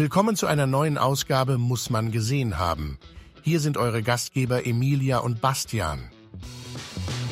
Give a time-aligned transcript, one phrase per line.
[0.00, 2.98] Willkommen zu einer neuen Ausgabe Muss man gesehen haben.
[3.42, 6.10] Hier sind eure Gastgeber Emilia und Bastian.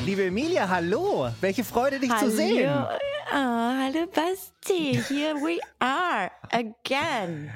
[0.05, 1.31] Liebe Emilia, hallo.
[1.41, 2.29] Welche Freude, dich hallo.
[2.29, 2.69] zu sehen.
[2.69, 7.49] Oh, hallo Basti, here we are again.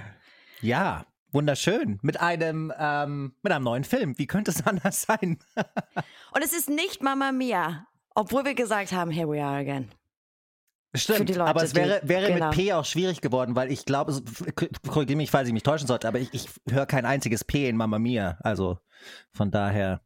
[0.61, 1.99] Ja, wunderschön.
[2.01, 4.17] Mit einem, ähm, mit einem neuen Film.
[4.17, 5.37] Wie könnte es anders sein?
[6.31, 7.85] Und es ist nicht Mama Mia,
[8.15, 9.91] obwohl wir gesagt haben, here we are again.
[10.95, 12.47] Stimmt, aber es wäre, die- wäre genau.
[12.49, 14.13] mit P auch schwierig geworden, weil ich glaube,
[14.87, 17.75] korrigiere mich, falls ich mich täuschen sollte, aber ich, ich höre kein einziges P in
[17.77, 18.37] Mamma Mia.
[18.41, 18.77] Also
[19.33, 20.01] von daher.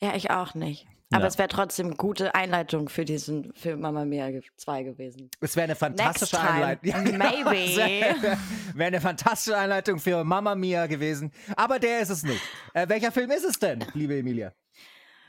[0.00, 0.86] Ja, ich auch nicht.
[1.12, 1.28] Aber Ja.
[1.28, 5.30] es wäre trotzdem eine gute Einleitung für diesen, für Mama Mia 2 gewesen.
[5.40, 6.88] Es wäre eine fantastische Einleitung.
[6.90, 7.24] Ja, genau.
[7.24, 7.76] maybe.
[7.76, 8.38] Wäre
[8.74, 11.30] wär eine fantastische Einleitung für Mamma Mia gewesen.
[11.54, 12.40] Aber der ist es nicht.
[12.72, 14.52] Äh, welcher Film ist es denn, liebe Emilia?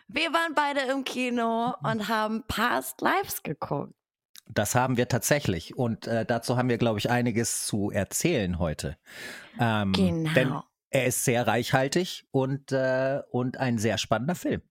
[0.07, 3.93] Wir waren beide im Kino und haben Past Lives geguckt.
[4.49, 5.75] Das haben wir tatsächlich.
[5.77, 8.97] Und äh, dazu haben wir, glaube ich, einiges zu erzählen heute.
[9.59, 10.33] Ähm, Genau.
[10.33, 10.53] Denn
[10.89, 14.61] er ist sehr reichhaltig und, äh, und ein sehr spannender Film.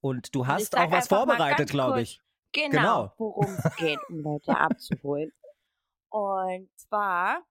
[0.00, 2.20] Und du hast auch was vorbereitet, glaube ich.
[2.52, 3.12] Genau, Genau.
[3.18, 5.32] worum es geht, um Leute abzuholen.
[6.10, 7.42] Und zwar.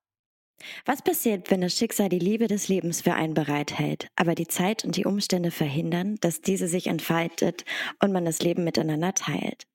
[0.86, 4.86] Was passiert, wenn das Schicksal die Liebe des Lebens für einen bereithält, aber die Zeit
[4.86, 7.66] und die Umstände verhindern, dass diese sich entfaltet
[8.02, 9.68] und man das Leben miteinander teilt?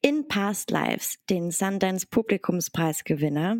[0.00, 3.58] In Past Lives, den Sundance Publikumspreisgewinner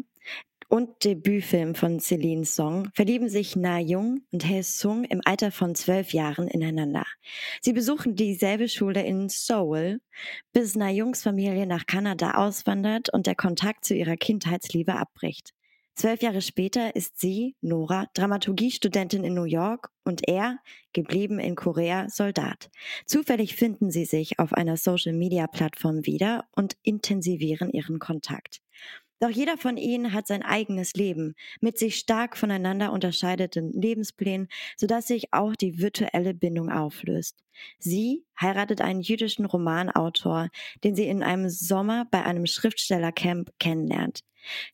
[0.68, 5.74] und Debütfilm von Celine Song, verlieben sich Na Jung und Hae Sung im Alter von
[5.74, 7.04] zwölf Jahren ineinander.
[7.60, 10.00] Sie besuchen dieselbe Schule in Seoul,
[10.52, 15.55] bis Na Jungs Familie nach Kanada auswandert und der Kontakt zu ihrer Kindheitsliebe abbricht.
[15.96, 20.58] Zwölf Jahre später ist sie, Nora, Dramaturgiestudentin in New York und er,
[20.92, 22.70] geblieben in Korea, Soldat.
[23.06, 28.60] Zufällig finden sie sich auf einer Social-Media-Plattform wieder und intensivieren ihren Kontakt.
[29.18, 35.06] Doch jeder von ihnen hat sein eigenes Leben mit sich stark voneinander unterscheideten Lebensplänen, sodass
[35.06, 37.42] sich auch die virtuelle Bindung auflöst.
[37.78, 40.48] Sie heiratet einen jüdischen Romanautor,
[40.84, 44.20] den sie in einem Sommer bei einem Schriftstellercamp kennenlernt.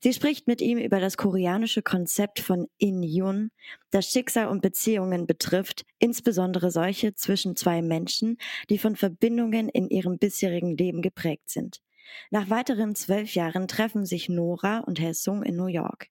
[0.00, 3.50] Sie spricht mit ihm über das koreanische Konzept von In-Yun,
[3.90, 8.38] das Schicksal und Beziehungen betrifft, insbesondere solche zwischen zwei Menschen,
[8.70, 11.81] die von Verbindungen in ihrem bisherigen Leben geprägt sind.
[12.30, 16.08] Nach weiteren zwölf Jahren treffen sich Nora und Herr Sung in New York.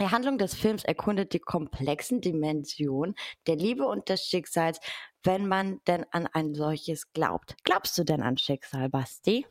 [0.00, 3.14] Die Handlung des Films erkundet die komplexen Dimensionen
[3.46, 4.80] der Liebe und des Schicksals,
[5.22, 7.56] wenn man denn an ein solches glaubt.
[7.64, 9.46] Glaubst du denn an Schicksal, Basti?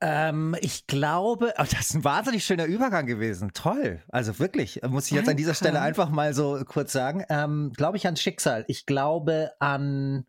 [0.00, 3.52] Ähm, ich glaube, oh, das ist ein wahnsinnig schöner Übergang gewesen.
[3.54, 4.02] Toll.
[4.08, 5.54] Also wirklich, muss ich jetzt an dieser.
[5.54, 7.24] Stelle einfach mal so kurz sagen.
[7.30, 8.64] Ähm, glaube ich an Schicksal.
[8.68, 10.26] Ich glaube an,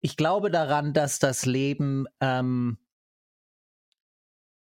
[0.00, 2.76] ich glaube daran, dass das Leben ähm,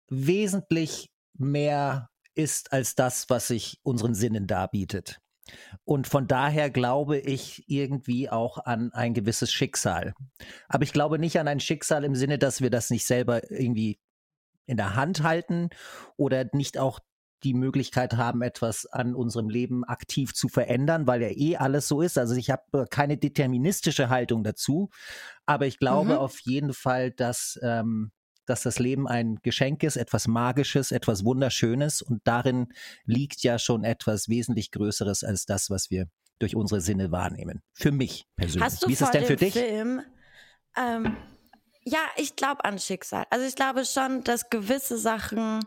[0.10, 5.20] wesentlich mehr ist als das, was sich unseren Sinnen darbietet.
[5.84, 10.14] Und von daher glaube ich irgendwie auch an ein gewisses Schicksal.
[10.68, 14.00] Aber ich glaube nicht an ein Schicksal im Sinne, dass wir das nicht selber irgendwie
[14.66, 15.70] in der Hand halten
[16.18, 17.00] oder nicht auch
[17.44, 22.02] die Möglichkeit haben, etwas an unserem Leben aktiv zu verändern, weil ja eh alles so
[22.02, 22.18] ist.
[22.18, 24.90] Also ich habe keine deterministische Haltung dazu,
[25.46, 26.18] aber ich glaube Mhm.
[26.18, 28.12] auf jeden Fall, dass, ähm,
[28.46, 32.68] dass das Leben ein Geschenk ist, etwas Magisches, etwas Wunderschönes und darin
[33.06, 36.08] liegt ja schon etwas wesentlich Größeres als das, was wir
[36.40, 37.62] durch unsere Sinne wahrnehmen.
[37.74, 38.64] Für mich persönlich.
[38.64, 39.54] Hast du Wie ist es denn für dich?
[39.54, 40.02] Film?
[40.78, 41.16] Ähm,
[41.84, 43.26] ja, ich glaube an Schicksal.
[43.30, 45.62] Also ich glaube schon, dass gewisse Sachen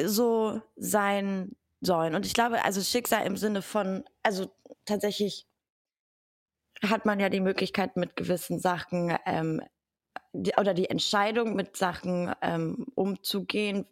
[0.00, 2.14] so sein sollen.
[2.14, 4.50] Und ich glaube, also Schicksal im Sinne von, also
[4.84, 5.46] tatsächlich
[6.82, 9.60] hat man ja die Möglichkeit mit gewissen Sachen ähm,
[10.32, 13.86] die, oder die Entscheidung mit Sachen ähm, umzugehen.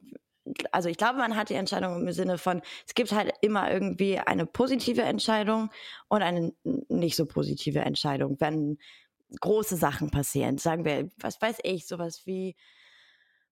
[0.70, 4.18] Also ich glaube, man hat die Entscheidung im Sinne von, es gibt halt immer irgendwie
[4.18, 5.70] eine positive Entscheidung
[6.08, 8.78] und eine nicht so positive Entscheidung, wenn
[9.40, 10.58] große Sachen passieren.
[10.58, 12.54] Sagen wir, was weiß ich, sowas wie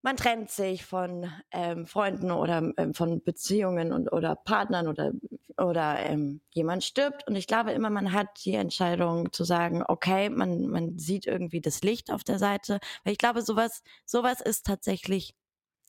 [0.04, 5.12] man trennt sich von ähm, Freunden oder ähm, von Beziehungen und oder Partnern oder
[5.56, 7.27] oder ähm, jemand stirbt.
[7.27, 11.62] Und ich glaube immer man hat die Entscheidung zu sagen okay man man sieht irgendwie
[11.62, 12.80] das Licht auf der Seite.
[13.03, 15.34] Weil ich glaube sowas sowas ist tatsächlich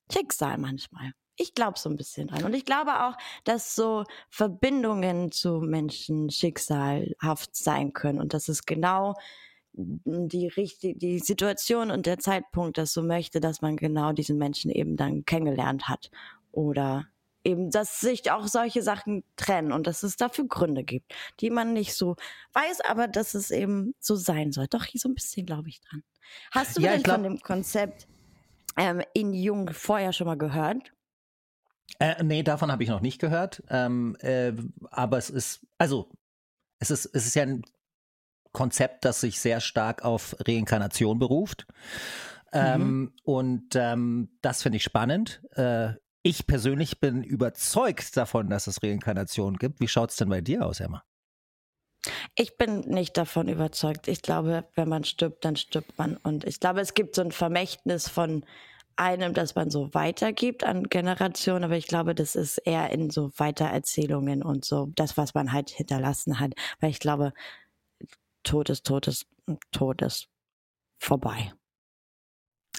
[0.10, 1.12] Schicksal manchmal.
[1.36, 2.46] Ich glaube so ein bisschen dran.
[2.46, 8.66] Und ich glaube auch dass so Verbindungen zu Menschen schicksalhaft sein können und dass es
[8.66, 9.16] genau
[9.78, 14.72] die richtige, die Situation und der Zeitpunkt das so möchte, dass man genau diesen Menschen
[14.72, 16.12] eben dann kennengelernt hat.
[16.52, 17.08] Oder
[17.44, 21.74] eben, dass sich auch solche Sachen trennen und dass es dafür Gründe gibt, die man
[21.74, 22.16] nicht so
[22.54, 24.68] weiß, aber dass es eben so sein soll.
[24.68, 26.04] Doch, so ein bisschen glaube ich dran.
[26.52, 28.08] Hast du Ja, denn glaub- von dem Konzept
[28.78, 30.92] ähm, in Jung vorher schon mal gehört?
[32.00, 33.62] Äh, nee, davon habe ich noch nicht gehört.
[33.70, 34.54] Ähm, äh,
[34.90, 36.10] aber es ist, also,
[36.80, 37.62] es ist, es ist ja ein
[38.56, 41.68] Konzept, das sich sehr stark auf Reinkarnation beruft.
[42.54, 43.14] Ähm, mhm.
[43.24, 45.42] Und ähm, das finde ich spannend.
[45.52, 45.90] Äh,
[46.24, 49.82] ich persönlich bin überzeugt davon, dass es Reinkarnation gibt.
[49.82, 51.04] Wie schaut es denn bei dir aus, Emma?
[52.36, 54.08] Ich bin nicht davon überzeugt.
[54.08, 56.18] Ich glaube, wenn man stirbt, dann stirbt man.
[56.18, 58.46] Und ich glaube, es gibt so ein Vermächtnis von
[58.96, 63.32] einem, das man so weitergibt an Generationen, aber ich glaube, das ist eher in so
[63.36, 66.54] Weitererzählungen und so das, was man halt hinterlassen hat.
[66.80, 67.34] Weil ich glaube,
[68.46, 69.26] Tod ist, Tod ist,
[69.72, 70.30] Tod ist
[70.98, 71.54] vorbei.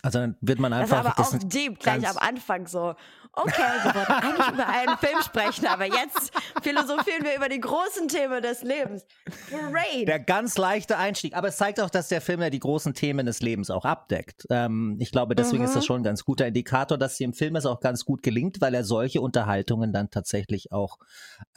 [0.02, 1.02] Also dann wird man einfach.
[1.16, 2.94] Das ist aber auch deep gleich am Anfang so.
[3.32, 6.32] Okay, wir wollten eigentlich über einen Film sprechen, aber jetzt
[6.62, 9.04] philosophieren wir über die großen Themen des Lebens.
[9.50, 10.08] Great.
[10.08, 11.36] Der ganz leichte Einstieg.
[11.36, 14.46] Aber es zeigt auch, dass der Film ja die großen Themen des Lebens auch abdeckt.
[14.48, 15.68] Ähm, ich glaube, deswegen mhm.
[15.68, 15.86] ist das mhm.
[15.86, 18.84] schon ein ganz guter Indikator, dass dem Film es auch ganz gut gelingt, weil er
[18.84, 20.98] solche Unterhaltungen dann tatsächlich auch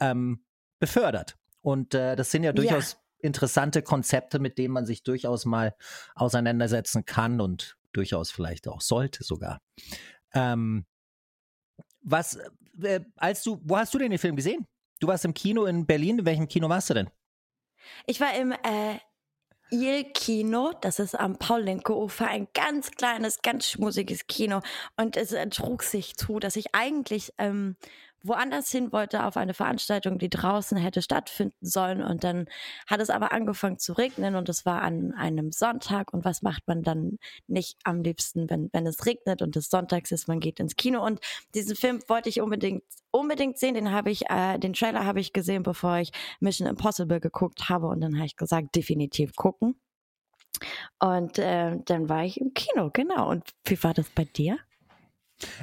[0.00, 0.44] ähm,
[0.80, 1.36] befördert.
[1.62, 2.98] Und äh, das sind ja durchaus ja.
[3.22, 5.74] Interessante Konzepte, mit denen man sich durchaus mal
[6.14, 9.60] auseinandersetzen kann und durchaus vielleicht auch sollte sogar.
[10.34, 10.86] Ähm,
[12.02, 12.38] was,
[12.82, 14.66] äh, als du, wo hast du denn den Film gesehen?
[15.00, 16.18] Du warst im Kino in Berlin.
[16.20, 17.10] In welchem Kino warst du denn?
[18.06, 18.98] Ich war im äh,
[19.70, 24.60] Il-Kino, das ist am Paul-Linke-Ufer, ein ganz kleines, ganz schmusiges Kino.
[24.96, 27.76] Und es äh, trug sich zu, dass ich eigentlich ähm,
[28.22, 32.02] woanders hin wollte auf eine Veranstaltung, die draußen hätte stattfinden sollen.
[32.02, 32.46] Und dann
[32.86, 36.12] hat es aber angefangen zu regnen und es war an einem Sonntag.
[36.12, 40.12] Und was macht man dann nicht am liebsten, wenn, wenn es regnet und es sonntags
[40.12, 40.28] ist?
[40.28, 41.04] Man geht ins Kino.
[41.04, 41.20] Und
[41.54, 43.74] diesen Film wollte ich unbedingt, unbedingt sehen.
[43.74, 47.86] Den habe ich, äh, den Trailer habe ich gesehen, bevor ich Mission Impossible geguckt habe.
[47.88, 49.76] Und dann habe ich gesagt, definitiv gucken.
[50.98, 53.30] Und äh, dann war ich im Kino, genau.
[53.30, 54.58] Und wie war das bei dir?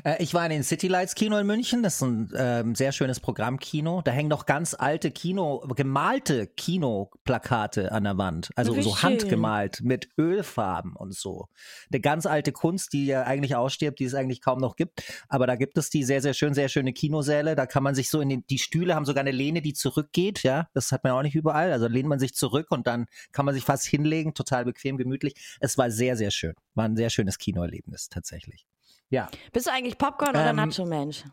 [0.03, 1.83] Äh, ich war in den City Lights Kino in München.
[1.83, 4.01] Das ist ein ähm, sehr schönes Programmkino.
[4.03, 8.49] Da hängen noch ganz alte Kino, gemalte Kinoplakate an der Wand.
[8.55, 11.47] Also Wie so handgemalt mit Ölfarben und so.
[11.91, 15.03] Eine ganz alte Kunst, die ja eigentlich ausstirbt, die es eigentlich kaum noch gibt.
[15.29, 17.55] Aber da gibt es die sehr, sehr schön, sehr schöne Kinosäle.
[17.55, 20.43] Da kann man sich so in den, die Stühle haben sogar eine Lehne, die zurückgeht.
[20.43, 21.71] Ja, das hat man auch nicht überall.
[21.71, 24.33] Also lehnt man sich zurück und dann kann man sich fast hinlegen.
[24.33, 25.33] Total bequem, gemütlich.
[25.59, 26.53] Es war sehr, sehr schön.
[26.75, 28.65] War ein sehr schönes Kinoerlebnis tatsächlich.
[29.09, 29.29] Ja.
[29.53, 31.23] Bist du eigentlich Popcorn oder ähm, Nacho-Mensch?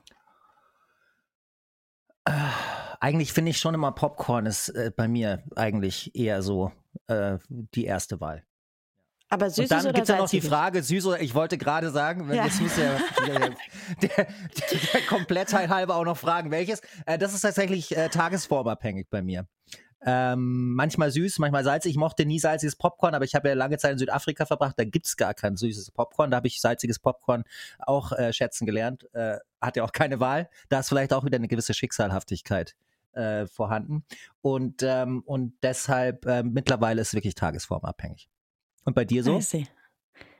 [2.24, 2.32] Äh,
[3.00, 6.72] eigentlich finde ich schon immer Popcorn ist äh, bei mir eigentlich eher so
[7.06, 8.44] äh, die erste Wahl.
[9.30, 11.90] Aber süß Und dann gibt es ja noch die Frage, süß oder ich wollte gerade
[11.90, 12.44] sagen, wenn ja.
[12.44, 13.38] jetzt muss der, der,
[14.00, 14.26] der,
[14.92, 16.80] der Komplettheit halber auch noch fragen, welches.
[17.04, 19.46] Äh, das ist tatsächlich äh, tagesformabhängig bei mir.
[20.06, 21.92] Ähm, manchmal süß, manchmal salzig.
[21.92, 24.78] Ich mochte nie salziges Popcorn, aber ich habe ja lange Zeit in Südafrika verbracht.
[24.78, 26.30] Da gibt's gar kein süßes Popcorn.
[26.30, 27.44] Da habe ich salziges Popcorn
[27.78, 29.08] auch äh, schätzen gelernt.
[29.14, 30.50] Äh, hat ja auch keine Wahl.
[30.68, 32.74] Da ist vielleicht auch wieder eine gewisse Schicksalhaftigkeit
[33.12, 34.04] äh, vorhanden.
[34.42, 38.28] Und, ähm, und deshalb äh, mittlerweile ist es wirklich tagesformabhängig.
[38.84, 39.38] Und bei dir so?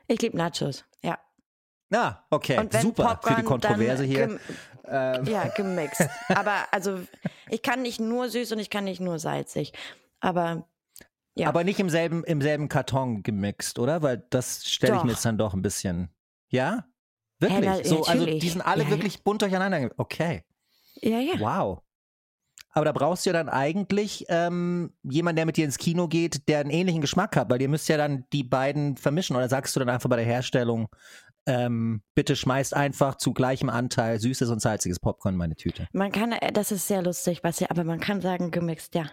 [0.07, 1.17] Ich liebe Nachos, ja.
[1.91, 4.39] Ah, okay, super Popcorn, für die Kontroverse hier.
[4.87, 5.25] Ähm.
[5.25, 6.07] Ja, gemixt.
[6.29, 6.99] Aber also,
[7.49, 9.73] ich kann nicht nur süß und ich kann nicht nur salzig.
[10.19, 10.65] Aber
[11.37, 11.49] ja.
[11.49, 14.01] Aber nicht im selben, im selben Karton gemixt, oder?
[14.01, 16.09] Weil das stelle ich mir jetzt dann doch ein bisschen.
[16.49, 16.85] Ja?
[17.39, 17.67] Wirklich?
[17.67, 19.91] Hey, so, also die sind alle ja, wirklich bunt durcheinander.
[19.97, 20.43] Okay.
[21.01, 21.37] Ja, ja.
[21.39, 21.81] Wow.
[22.71, 26.47] Aber da brauchst du ja dann eigentlich ähm, jemanden, der mit dir ins Kino geht,
[26.47, 29.35] der einen ähnlichen Geschmack hat, weil ihr müsst ja dann die beiden vermischen.
[29.35, 30.87] Oder sagst du dann einfach bei der Herstellung,
[31.45, 35.87] ähm, bitte schmeißt einfach zu gleichem Anteil süßes und salziges Popcorn in meine Tüte.
[35.93, 39.05] Man kann, äh, das ist sehr lustig, was ja, aber man kann sagen gemixt, ja.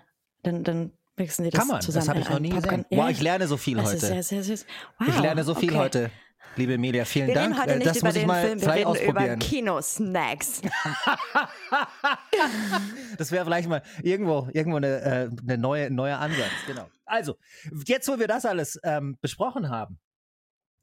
[0.43, 2.07] Dann, dann mixen sie das kann man, zusammen.
[2.07, 2.85] Das habe ich noch nie Popcorn.
[2.89, 3.03] gesehen.
[3.03, 3.97] Wow, ich lerne so viel das heute.
[3.97, 4.67] Ist sehr, sehr süß.
[4.99, 5.79] Wow, ich lerne so viel okay.
[5.79, 6.11] heute.
[6.57, 7.55] Liebe Emilia, vielen wir Dank.
[7.55, 9.25] Reden heute äh, nicht das über muss ich mal Film, wir reden ausprobieren.
[9.25, 10.63] Über Kinosnacks.
[13.19, 16.51] das wäre vielleicht mal irgendwo, irgendwo eine, äh, eine neue, neuer Ansatz.
[16.67, 16.89] Genau.
[17.07, 17.37] Also,
[17.87, 19.99] jetzt, wo wir das alles ähm, besprochen haben,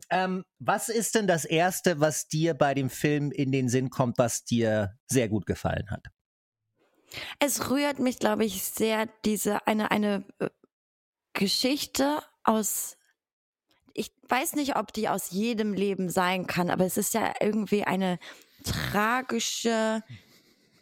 [0.10, 4.18] ähm, was ist denn das Erste, was dir bei dem Film in den Sinn kommt,
[4.18, 6.08] was dir sehr gut gefallen hat?
[7.40, 10.50] Es rührt mich, glaube ich, sehr diese eine eine äh,
[11.34, 12.98] Geschichte aus.
[13.94, 17.84] Ich weiß nicht, ob die aus jedem Leben sein kann, aber es ist ja irgendwie
[17.84, 18.20] eine
[18.64, 20.04] tragische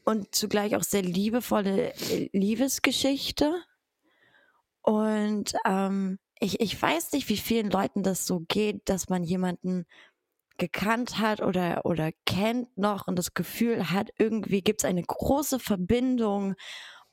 [0.03, 3.61] und zugleich auch sehr liebevolle äh, Liebesgeschichte.
[4.81, 9.85] Und ähm, ich, ich weiß nicht, wie vielen Leuten das so geht, dass man jemanden
[10.57, 15.59] gekannt hat oder, oder kennt noch und das Gefühl hat, irgendwie gibt es eine große
[15.59, 16.55] Verbindung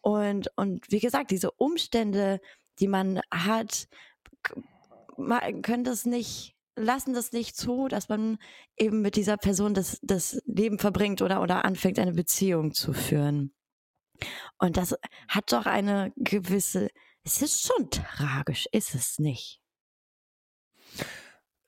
[0.00, 2.40] und, und wie gesagt, diese Umstände,
[2.78, 3.86] die man hat,
[5.62, 8.38] könnte es nicht lassen das nicht zu, dass man
[8.76, 13.54] eben mit dieser Person das, das Leben verbringt oder, oder anfängt, eine Beziehung zu führen.
[14.58, 14.96] Und das
[15.28, 16.88] hat doch eine gewisse,
[17.24, 19.60] es ist schon tragisch, ist es nicht?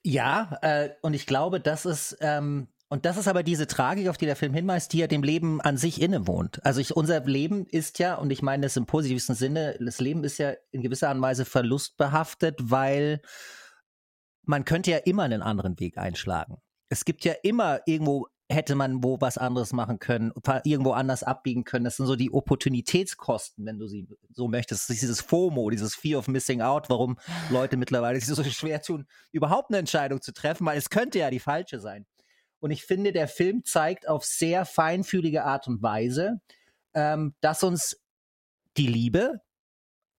[0.05, 4.19] Ja, äh, und ich glaube, das ist, ähm, und das ist aber diese Tragik, auf
[4.19, 6.65] die der Film hinweist, die ja dem Leben an sich innewohnt.
[6.65, 10.23] Also ich, unser Leben ist ja, und ich meine das im positivsten Sinne, das Leben
[10.23, 13.21] ist ja in gewisser Art und Weise verlustbehaftet, weil
[14.43, 16.59] man könnte ja immer einen anderen Weg einschlagen.
[16.89, 20.33] Es gibt ja immer irgendwo hätte man wo was anderes machen können,
[20.65, 21.85] irgendwo anders abbiegen können.
[21.85, 24.88] Das sind so die Opportunitätskosten, wenn du sie so möchtest.
[24.88, 27.19] Dieses FOMO, dieses Fear of Missing Out, warum
[27.50, 31.31] Leute mittlerweile sich so schwer tun, überhaupt eine Entscheidung zu treffen, weil es könnte ja
[31.31, 32.07] die falsche sein.
[32.61, 36.41] Und ich finde, der Film zeigt auf sehr feinfühlige Art und Weise,
[36.95, 38.00] ähm, dass uns
[38.76, 39.41] die Liebe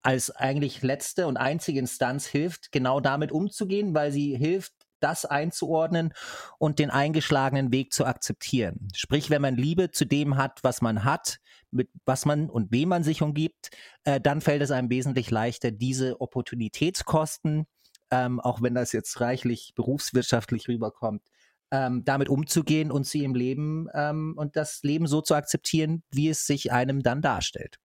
[0.01, 6.13] als eigentlich letzte und einzige Instanz hilft, genau damit umzugehen, weil sie hilft, das einzuordnen
[6.57, 8.87] und den eingeschlagenen Weg zu akzeptieren.
[8.95, 11.39] Sprich, wenn man Liebe zu dem hat, was man hat,
[11.71, 13.69] mit was man und wem man sich umgibt,
[14.03, 17.67] äh, dann fällt es einem wesentlich leichter, diese Opportunitätskosten,
[18.11, 21.21] ähm, auch wenn das jetzt reichlich berufswirtschaftlich rüberkommt,
[21.71, 26.29] ähm, damit umzugehen und sie im Leben ähm, und das Leben so zu akzeptieren, wie
[26.29, 27.77] es sich einem dann darstellt.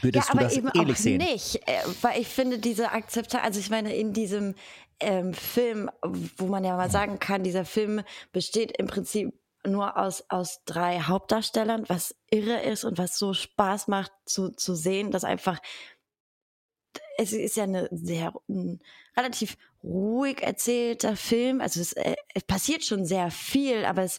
[0.00, 1.18] Würdest ja, aber du das eben ähnlich auch sehen?
[1.18, 4.54] nicht, äh, weil ich finde diese Akzeptanz, also ich meine in diesem
[5.00, 5.90] ähm, Film,
[6.36, 9.32] wo man ja mal sagen kann, dieser Film besteht im Prinzip
[9.66, 14.74] nur aus, aus drei Hauptdarstellern, was irre ist und was so Spaß macht zu, zu
[14.74, 15.60] sehen, dass einfach
[17.16, 18.80] es ist ja eine sehr ein
[19.16, 21.60] relativ ruhig erzählter Film.
[21.60, 24.18] Also es, äh, es passiert schon sehr viel, aber es,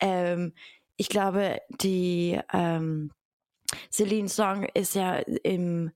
[0.00, 0.52] ähm,
[0.96, 3.10] ich glaube, die ähm,
[3.90, 5.92] Celine Song ist ja im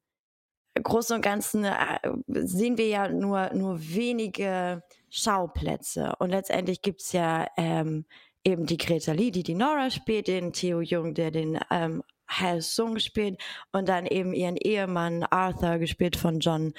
[0.74, 1.98] Großen und Ganzen äh,
[2.28, 6.14] sehen wir ja nur, nur wenige Schauplätze.
[6.18, 8.04] Und letztendlich gibt's ja ähm,
[8.44, 12.60] eben die Greta Lee, die die Nora spielt, den Theo Jung, der den ähm, Hal
[12.62, 16.72] Sung spielt und dann eben ihren Ehemann Arthur, gespielt von John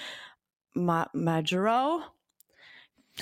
[0.74, 2.02] Ma Majoreau.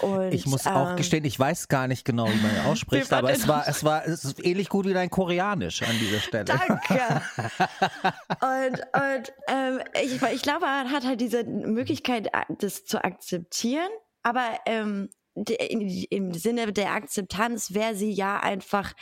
[0.01, 3.31] Und, ich muss auch ähm, gestehen, ich weiß gar nicht genau, wie man ausspricht, aber
[3.31, 6.45] es war, es war es ist ähnlich gut wie dein Koreanisch an dieser Stelle.
[6.45, 7.21] Danke.
[8.41, 12.29] und und ähm, ich, ich glaube, er hat halt diese Möglichkeit,
[12.59, 13.89] das zu akzeptieren,
[14.21, 18.93] aber ähm, im Sinne der Akzeptanz wäre sie ja einfach,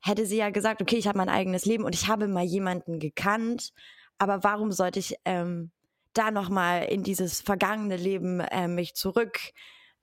[0.00, 3.00] hätte sie ja gesagt, okay, ich habe mein eigenes Leben und ich habe mal jemanden
[3.00, 3.72] gekannt,
[4.18, 5.72] aber warum sollte ich ähm,
[6.12, 9.40] da nochmal in dieses vergangene Leben äh, mich zurück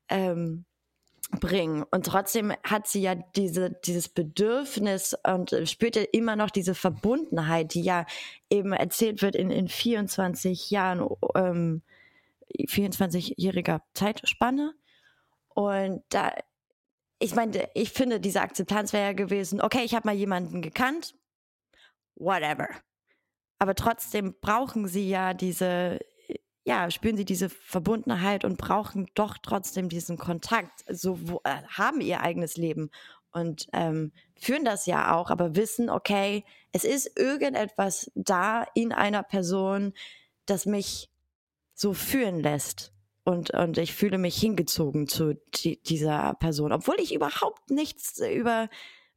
[0.10, 0.66] ähm,
[1.32, 1.84] bringen.
[1.84, 7.74] Und trotzdem hat sie ja diese, dieses Bedürfnis und spürt ja immer noch diese Verbundenheit,
[7.74, 8.06] die ja
[8.50, 11.82] eben erzählt wird in, in 24 Jahren, ähm,
[12.58, 14.74] 24-jähriger Zeitspanne.
[15.50, 16.34] Und da,
[17.20, 21.16] ich meine, ich finde, diese Akzeptanz wäre ja gewesen, okay, ich habe mal jemanden gekannt,
[22.16, 22.68] whatever.
[23.58, 26.00] Aber trotzdem brauchen sie ja diese,
[26.65, 32.01] ja, spüren sie diese Verbundenheit und brauchen doch trotzdem diesen Kontakt, so wo, äh, haben
[32.01, 32.89] ihr eigenes Leben
[33.31, 39.22] und ähm, führen das ja auch, aber wissen, okay, es ist irgendetwas da in einer
[39.22, 39.93] Person,
[40.48, 41.10] das mich
[41.75, 42.93] so fühlen lässt.
[43.24, 48.69] Und, und ich fühle mich hingezogen zu die, dieser Person, obwohl ich überhaupt nichts über,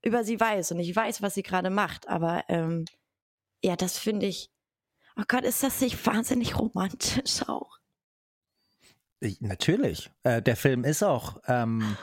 [0.03, 2.09] über sie weiß und ich weiß, was sie gerade macht.
[2.09, 2.85] Aber ähm,
[3.63, 4.51] ja, das finde ich,
[5.19, 7.79] Oh Gott, ist das nicht wahnsinnig romantisch auch?
[9.21, 10.11] Ich, natürlich.
[10.23, 11.97] Äh, der Film ist auch ähm,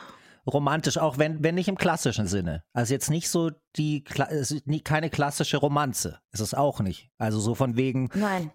[0.46, 2.66] romantisch, auch wenn, wenn nicht im klassischen Sinne.
[2.74, 6.20] Also jetzt nicht so die, keine klassische Romanze.
[6.32, 7.10] Ist es auch nicht.
[7.18, 8.10] Also so von wegen.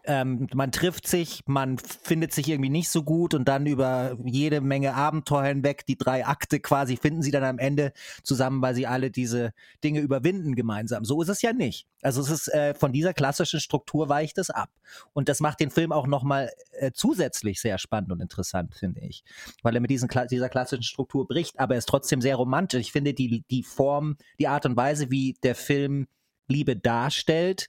[0.05, 4.61] Ähm, man trifft sich, man findet sich irgendwie nicht so gut und dann über jede
[4.61, 8.87] Menge Abenteuer hinweg, die drei Akte quasi, finden sie dann am Ende zusammen, weil sie
[8.87, 11.05] alle diese Dinge überwinden gemeinsam.
[11.05, 11.87] So ist es ja nicht.
[12.03, 14.71] Also es ist äh, von dieser klassischen Struktur weicht es ab.
[15.12, 19.23] Und das macht den Film auch nochmal äh, zusätzlich sehr spannend und interessant, finde ich.
[19.62, 22.81] Weil er mit diesen, dieser klassischen Struktur bricht, aber er ist trotzdem sehr romantisch.
[22.81, 26.07] Ich finde die, die Form, die Art und Weise, wie der Film
[26.47, 27.69] Liebe darstellt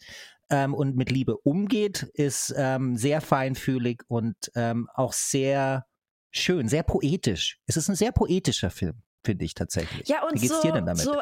[0.50, 5.86] ähm, und mit Liebe umgeht, ist ähm, sehr feinfühlig und ähm, auch sehr
[6.32, 7.60] schön, sehr poetisch.
[7.68, 10.08] Es ist ein sehr poetischer Film, finde ich tatsächlich.
[10.08, 11.04] Ja, und Wie geht's so, dir denn damit?
[11.04, 11.20] So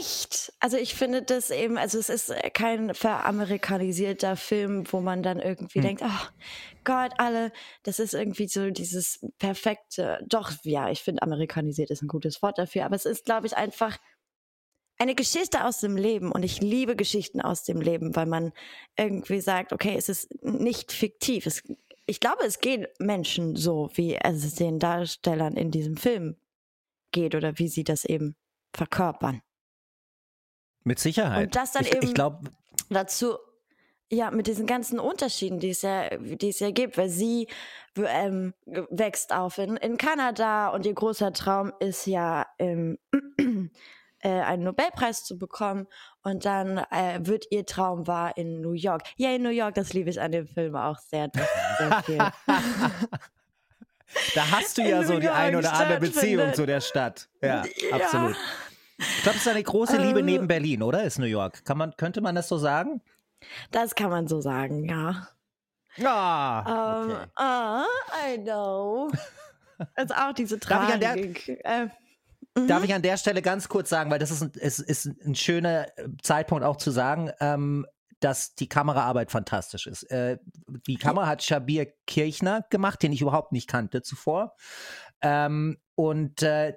[0.00, 0.52] echt.
[0.60, 5.80] Also ich finde das eben, also es ist kein veramerikanisierter Film, wo man dann irgendwie
[5.80, 5.82] hm.
[5.82, 6.28] denkt, oh
[6.84, 12.08] Gott, alle, das ist irgendwie so dieses perfekte, doch, ja, ich finde amerikanisiert ist ein
[12.08, 13.98] gutes Wort dafür, aber es ist, glaube ich, einfach
[15.02, 18.52] eine Geschichte aus dem Leben und ich liebe Geschichten aus dem Leben, weil man
[18.96, 21.44] irgendwie sagt, okay, es ist nicht fiktiv.
[21.46, 21.64] Es,
[22.06, 26.36] ich glaube, es geht Menschen so, wie es den Darstellern in diesem Film
[27.10, 28.36] geht oder wie sie das eben
[28.72, 29.42] verkörpern.
[30.84, 31.46] Mit Sicherheit.
[31.46, 32.40] Und das dann ich, eben ich glaub,
[32.88, 33.38] dazu,
[34.08, 37.48] ja, mit diesen ganzen Unterschieden, die es ja, die es ja gibt, weil sie
[37.96, 42.98] ähm, wächst auf in, in Kanada und ihr großer Traum ist ja, ähm,
[44.22, 45.86] äh, einen Nobelpreis zu bekommen
[46.22, 49.02] und dann äh, wird ihr Traum wahr in New York.
[49.16, 51.30] Ja, in New York, das liebe ich an dem Film auch sehr,
[51.78, 52.18] sehr viel.
[54.34, 57.28] da hast du ja so die eine oder andere Beziehung zu der Stadt.
[57.40, 57.96] Ja, ja.
[57.96, 58.36] absolut.
[58.98, 61.02] Ich glaube, es ist eine große Liebe ähm, neben Berlin, oder?
[61.02, 61.64] Ist New York.
[61.64, 63.02] Kann man, könnte man das so sagen?
[63.72, 65.28] Das kann man so sagen, ja.
[66.02, 67.26] Ah, um, okay.
[67.38, 67.84] uh,
[68.32, 69.10] I know.
[69.96, 71.00] Also auch diese Tragik.
[71.00, 71.88] Darf ich, der, äh,
[72.56, 72.68] mhm.
[72.68, 75.34] darf ich an der Stelle ganz kurz sagen, weil das ist ein, ist, ist ein
[75.34, 75.88] schöner
[76.22, 77.86] Zeitpunkt auch zu sagen, ähm,
[78.20, 80.04] dass die Kameraarbeit fantastisch ist.
[80.04, 80.38] Äh,
[80.86, 84.54] die Kamera hat Shabir Kirchner gemacht, den ich überhaupt nicht kannte zuvor.
[85.22, 86.74] Ähm, und äh,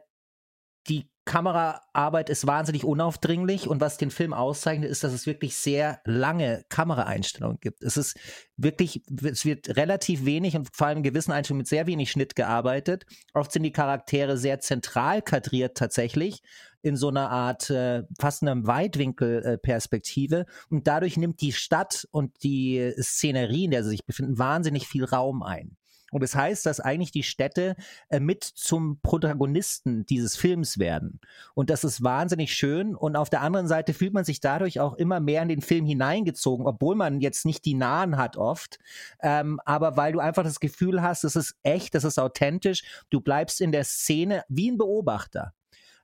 [0.88, 6.00] die Kameraarbeit ist wahnsinnig unaufdringlich und was den Film auszeichnet, ist, dass es wirklich sehr
[6.06, 7.84] lange Kameraeinstellungen gibt.
[7.84, 8.18] Es ist
[8.58, 12.36] wirklich, es wird relativ wenig und vor allem in gewissen Einstellungen mit sehr wenig Schnitt
[12.36, 13.06] gearbeitet.
[13.34, 16.44] Oft sind die Charaktere sehr zentral kadriert tatsächlich
[16.84, 22.44] in so einer Art äh, fast einer Weitwinkelperspektive äh, und dadurch nimmt die Stadt und
[22.44, 25.76] die Szenerie, in der sie sich befinden, wahnsinnig viel Raum ein.
[26.12, 27.76] Und das heißt, dass eigentlich die Städte
[28.10, 31.20] äh, mit zum Protagonisten dieses Films werden.
[31.56, 32.96] Und das ist wahnsinnig schön.
[32.96, 35.86] Und auf der anderen Seite fühlt man sich dadurch auch immer mehr in den Film
[35.86, 38.80] hineingezogen, obwohl man jetzt nicht die Nahen hat oft.
[39.22, 42.84] Ähm, aber weil du einfach das Gefühl hast, es ist echt, es ist authentisch.
[43.10, 45.54] Du bleibst in der Szene wie ein Beobachter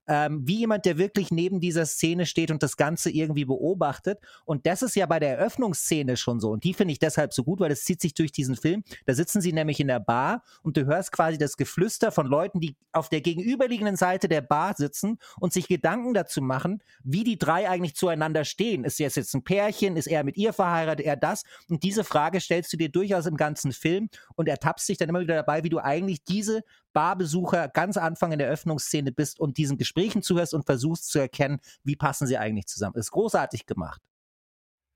[0.08, 4.20] ähm, wie jemand, der wirklich neben dieser Szene steht und das Ganze irgendwie beobachtet.
[4.46, 6.52] Und das ist ja bei der Eröffnungsszene schon so.
[6.52, 8.84] Und die finde ich deshalb so gut, weil das zieht sich durch diesen Film.
[9.06, 12.60] Da sitzen sie nämlich in der Bar und du hörst quasi das Geflüster von Leuten,
[12.60, 17.38] die auf der gegenüberliegenden Seite der Bar sitzen und sich Gedanken dazu machen, wie die
[17.38, 18.84] drei eigentlich zueinander stehen.
[18.84, 19.98] Ist jetzt jetzt ein Pärchen?
[19.98, 21.06] Ist er mit ihr verheiratet?
[21.06, 21.44] Er das?
[21.70, 25.22] Und diese Frage stellst du dir durchaus im ganzen Film und ertappst dich dann immer
[25.22, 29.78] wieder dabei, wie du eigentlich diese Barbesucher ganz Anfang in der Öffnungsszene bist und diesen
[29.78, 32.96] Gesprächen zuhörst und versuchst zu erkennen, wie passen sie eigentlich zusammen.
[32.96, 34.02] Ist großartig gemacht.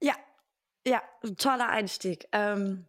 [0.01, 0.13] Ja,
[0.87, 1.01] ja,
[1.37, 2.27] toller Einstieg.
[2.31, 2.85] Ähm,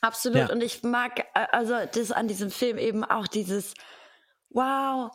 [0.00, 0.48] absolut.
[0.48, 0.52] Ja.
[0.52, 3.74] Und ich mag äh, also das an diesem Film eben auch dieses
[4.50, 5.12] Wow.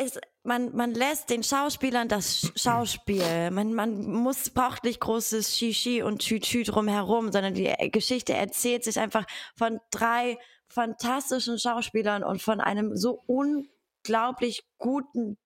[0.00, 3.50] Es, man, man lässt den Schauspielern das Schauspiel.
[3.50, 8.98] Man, man muss, braucht nicht großes Shishi und Tütü drumherum, sondern die Geschichte erzählt sich
[8.98, 15.38] einfach von drei fantastischen Schauspielern und von einem so unglaublich guten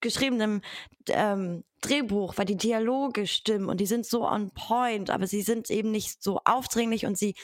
[0.00, 0.62] geschriebenen
[1.08, 5.70] ähm, Drehbuch, weil die Dialoge stimmen und die sind so on point, aber sie sind
[5.70, 7.34] eben nicht so aufdringlich und sie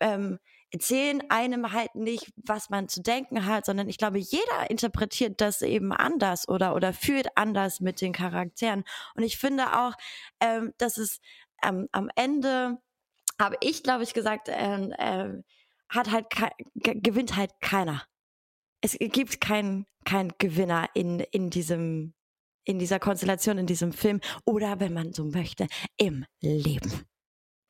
[0.00, 0.38] ähm,
[0.72, 5.60] erzählen einem halt nicht, was man zu denken hat, sondern ich glaube, jeder interpretiert das
[5.60, 8.84] eben anders oder oder fühlt anders mit den Charakteren.
[9.14, 9.92] Und ich finde auch,
[10.40, 11.20] ähm, dass es
[11.62, 12.78] ähm, am Ende
[13.40, 15.42] habe ich, glaube ich, gesagt, äh, äh,
[15.92, 16.26] hat halt
[16.74, 18.02] gewinnt halt keiner.
[18.80, 22.14] Es gibt keinen kein Gewinner in, in diesem,
[22.64, 26.90] in dieser Konstellation, in diesem Film oder wenn man so möchte, im Leben.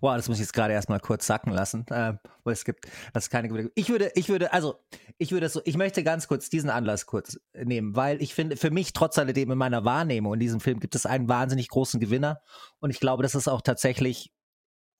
[0.00, 3.28] wow, das muss ich jetzt gerade erstmal kurz sacken lassen, äh, weil es gibt, das
[3.28, 3.68] keine Gewinner.
[3.74, 4.82] Ich würde, ich würde, also,
[5.18, 8.70] ich würde so, ich möchte ganz kurz diesen Anlass kurz nehmen, weil ich finde, für
[8.70, 12.40] mich trotz alledem in meiner Wahrnehmung in diesem Film gibt es einen wahnsinnig großen Gewinner
[12.78, 14.32] und ich glaube, das ist auch tatsächlich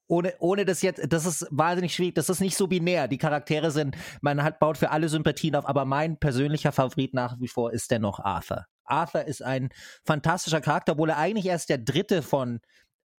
[0.07, 3.07] ohne, ohne das jetzt, das ist wahnsinnig schwierig, das ist nicht so binär.
[3.07, 7.39] Die Charaktere sind, man hat, baut für alle Sympathien auf, aber mein persönlicher Favorit nach
[7.39, 8.65] wie vor ist dennoch Arthur.
[8.85, 9.69] Arthur ist ein
[10.05, 12.59] fantastischer Charakter, obwohl er eigentlich erst der dritte von,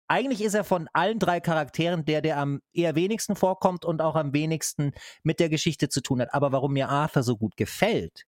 [0.08, 4.14] eigentlich ist er von allen drei Charakteren der, der am eher wenigsten vorkommt und auch
[4.14, 4.92] am wenigsten
[5.22, 6.34] mit der Geschichte zu tun hat.
[6.34, 8.24] Aber warum mir Arthur so gut gefällt,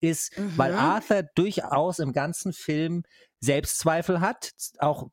[0.00, 0.56] ist, mhm.
[0.56, 3.04] weil Arthur durchaus im ganzen Film
[3.38, 5.08] Selbstzweifel hat, auch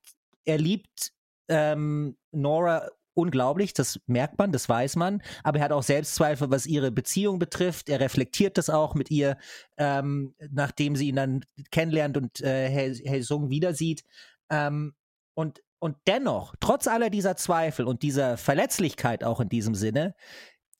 [0.45, 1.11] er liebt
[1.49, 6.67] ähm, Nora unglaublich, das merkt man, das weiß man, aber er hat auch Selbstzweifel, was
[6.67, 7.89] ihre Beziehung betrifft.
[7.89, 9.37] Er reflektiert das auch mit ihr,
[9.77, 12.69] ähm, nachdem sie ihn dann kennenlernt und äh,
[13.07, 14.03] Hei Sung wieder sieht.
[14.51, 14.93] Ähm,
[15.33, 20.15] und, und dennoch, trotz aller dieser Zweifel und dieser Verletzlichkeit auch in diesem Sinne,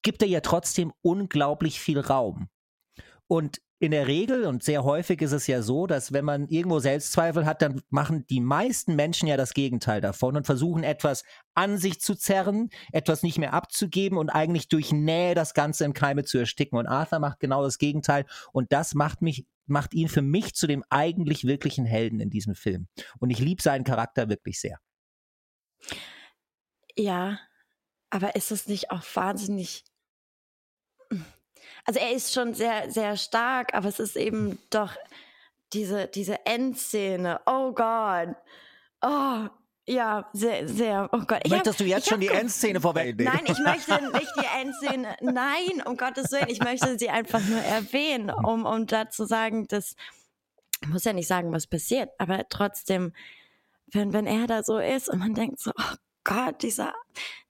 [0.03, 2.49] gibt er ihr trotzdem unglaublich viel Raum.
[3.27, 6.79] Und in der Regel und sehr häufig ist es ja so, dass wenn man irgendwo
[6.79, 11.77] Selbstzweifel hat, dann machen die meisten Menschen ja das Gegenteil davon und versuchen etwas an
[11.77, 16.23] sich zu zerren, etwas nicht mehr abzugeben und eigentlich durch Nähe das Ganze im Keime
[16.23, 16.79] zu ersticken.
[16.79, 20.65] Und Arthur macht genau das Gegenteil und das macht mich macht ihn für mich zu
[20.65, 22.87] dem eigentlich wirklichen Helden in diesem Film.
[23.19, 24.79] Und ich liebe seinen Charakter wirklich sehr.
[26.95, 27.37] Ja,
[28.09, 29.83] aber ist es nicht auch wahnsinnig
[31.87, 34.93] also er ist schon sehr, sehr stark, aber es ist eben doch
[35.71, 37.39] diese, diese Endszene.
[37.45, 38.35] Oh Gott.
[39.01, 39.47] Oh,
[39.87, 41.09] ja, sehr, sehr.
[41.13, 41.39] Oh Gott.
[41.45, 43.33] Ich Möchtest hab, du jetzt schon die Endszene vorwegnehmen?
[43.33, 45.15] Nein, ich möchte nicht die Endszene.
[45.21, 46.49] Nein, um Gottes Willen.
[46.49, 49.95] Ich möchte sie einfach nur erwähnen, um, um da zu sagen, dass,
[50.81, 53.13] ich muss ja nicht sagen, was passiert, aber trotzdem,
[53.93, 55.95] wenn, wenn er da so ist und man denkt so, oh
[56.27, 56.93] Gott, dieser,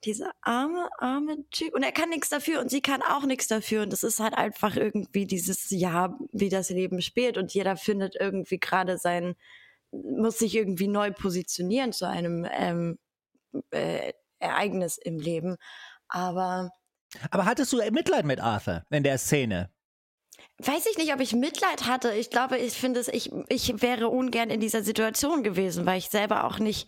[0.06, 1.74] dieser arme, arme Typ.
[1.74, 3.82] Und er kann nichts dafür und sie kann auch nichts dafür.
[3.82, 7.40] Und das ist halt einfach irgendwie dieses Jahr, wie das Leben spielt.
[7.40, 9.36] Und jeder findet irgendwie gerade sein,
[9.92, 13.00] muss sich irgendwie neu positionieren zu einem ähm,
[13.72, 15.58] äh, Ereignis im Leben.
[16.08, 16.70] Aber.
[17.32, 19.72] Aber hattest du Mitleid mit Arthur in der Szene?
[20.60, 22.14] Weiß ich nicht, ob ich Mitleid hatte.
[22.14, 26.10] Ich glaube, ich finde es, ich, ich wäre ungern in dieser Situation gewesen, weil ich
[26.10, 26.88] selber auch nicht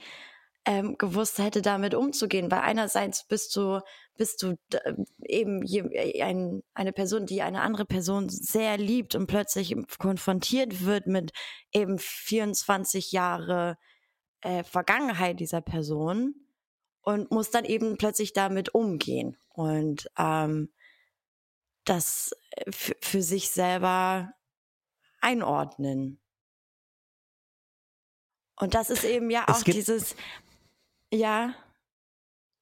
[0.66, 2.52] ähm, gewusst hätte, damit umzugehen.
[2.52, 3.82] Weil einerseits bist du,
[4.16, 4.56] bist du
[5.24, 5.64] eben
[6.22, 11.32] ein, eine Person, die eine andere Person sehr liebt und plötzlich konfrontiert wird mit
[11.72, 13.78] eben 24 Jahre
[14.42, 16.36] äh, Vergangenheit dieser Person
[17.02, 20.72] und muss dann eben plötzlich damit umgehen und ähm,
[21.86, 24.34] das äh, für sich selber
[25.22, 26.20] einordnen.
[28.56, 30.16] Und das ist eben ja auch dieses,
[31.14, 31.54] ja.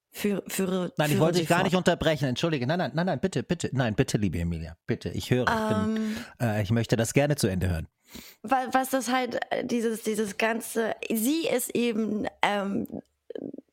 [0.10, 2.26] Für, für, nein, ich wollte dich gar nicht unterbrechen.
[2.26, 2.66] Entschuldige.
[2.66, 3.70] Nein, nein, nein, nein, bitte, bitte.
[3.74, 4.76] Nein, bitte, liebe Emilia.
[4.88, 5.10] Bitte.
[5.10, 5.46] Ich höre.
[5.48, 6.18] Ich, bin, um, ähm.
[6.42, 7.88] äh, ich möchte das gerne zu Ende hören.
[8.42, 12.88] Was, was das halt, äh, dieses, dieses ganze, sie ist eben ähm,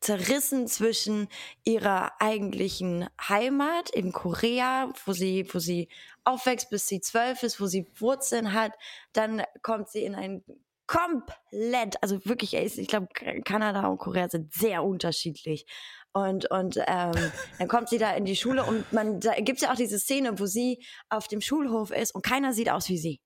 [0.01, 1.29] zerrissen zwischen
[1.65, 5.89] ihrer eigentlichen Heimat in Korea, wo sie, wo sie
[6.25, 8.73] aufwächst, bis sie zwölf ist, wo sie Wurzeln hat.
[9.13, 10.45] Dann kommt sie in ein
[10.87, 13.09] komplett, also wirklich, ich glaube,
[13.45, 15.67] Kanada und Korea sind sehr unterschiedlich.
[16.13, 17.13] Und, und ähm,
[17.59, 19.99] dann kommt sie da in die Schule und man, da gibt es ja auch diese
[19.99, 23.21] Szene, wo sie auf dem Schulhof ist und keiner sieht aus wie sie.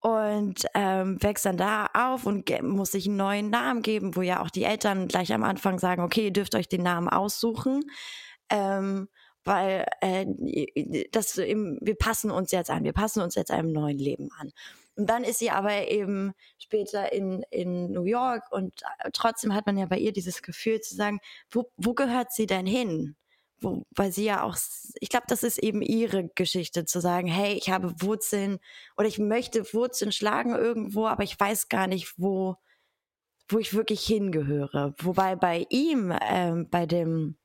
[0.00, 4.42] Und ähm, wächst dann da auf und muss sich einen neuen Namen geben, wo ja
[4.42, 7.84] auch die Eltern gleich am Anfang sagen, okay, ihr dürft euch den Namen aussuchen.
[8.50, 9.08] Ähm,
[9.44, 10.26] weil äh,
[11.10, 14.50] das, wir passen uns jetzt an, wir passen uns jetzt einem neuen Leben an.
[14.96, 19.66] Und dann ist sie aber eben später in, in New York und äh, trotzdem hat
[19.66, 23.16] man ja bei ihr dieses Gefühl zu sagen, wo, wo gehört sie denn hin?
[23.60, 24.56] Wo, weil sie ja auch,
[25.00, 28.58] ich glaube, das ist eben ihre Geschichte, zu sagen, hey, ich habe Wurzeln
[28.96, 32.56] oder ich möchte Wurzeln schlagen irgendwo, aber ich weiß gar nicht, wo,
[33.48, 34.94] wo ich wirklich hingehöre.
[34.98, 37.36] Wobei bei ihm, ähm, bei dem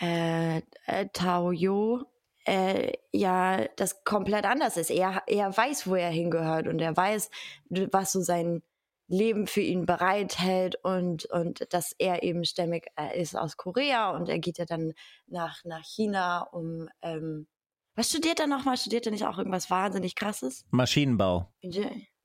[0.00, 2.04] äh, äh, Tao Yo,
[2.46, 4.90] äh, ja das komplett anders ist.
[4.90, 7.30] Er, er weiß, wo er hingehört und er weiß,
[7.68, 8.62] was so sein
[9.08, 14.28] Leben für ihn bereithält und, und dass er eben stämmig äh, ist aus Korea und
[14.28, 14.94] er geht ja dann
[15.26, 17.46] nach, nach China, um ähm,
[17.94, 18.76] was studiert er nochmal?
[18.76, 20.66] Studiert er nicht auch irgendwas wahnsinnig krasses?
[20.70, 21.50] Maschinenbau.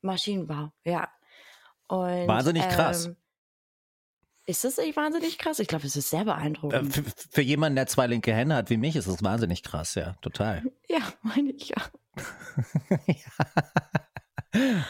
[0.01, 1.07] Maschinenbau, ja.
[1.87, 3.05] Und, wahnsinnig krass.
[3.05, 3.15] Ähm,
[4.45, 5.59] ist das nicht wahnsinnig krass?
[5.59, 6.97] Ich glaube, es ist sehr beeindruckend.
[6.97, 9.95] Äh, für, für, jemanden, der zwei linke Hände hat wie mich, ist es wahnsinnig krass,
[9.95, 10.63] ja, total.
[10.87, 11.81] Ja, meine ich ja.
[13.07, 13.15] ja.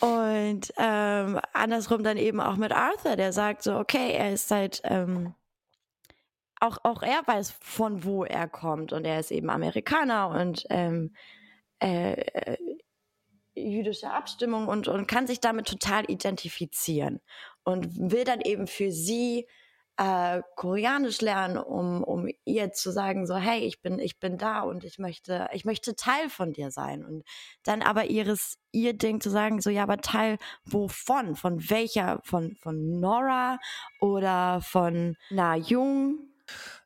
[0.00, 4.80] Und ähm, andersrum dann eben auch mit Arthur, der sagt so, okay, er ist seit,
[4.84, 5.34] ähm,
[6.58, 11.14] auch, auch er weiß, von wo er kommt und er ist eben Amerikaner und ähm,
[11.80, 12.56] äh, äh
[13.54, 17.20] jüdische Abstimmung und, und kann sich damit total identifizieren
[17.64, 19.46] und will dann eben für sie
[19.98, 24.62] äh, Koreanisch lernen, um, um ihr zu sagen, so, hey, ich bin, ich bin da
[24.62, 27.04] und ich möchte, ich möchte Teil von dir sein.
[27.04, 27.24] Und
[27.62, 31.36] dann aber ihres, ihr Ding zu sagen, so, ja, aber Teil wovon?
[31.36, 32.20] Von welcher?
[32.24, 33.58] Von, von Nora
[34.00, 36.18] oder von Na Jung?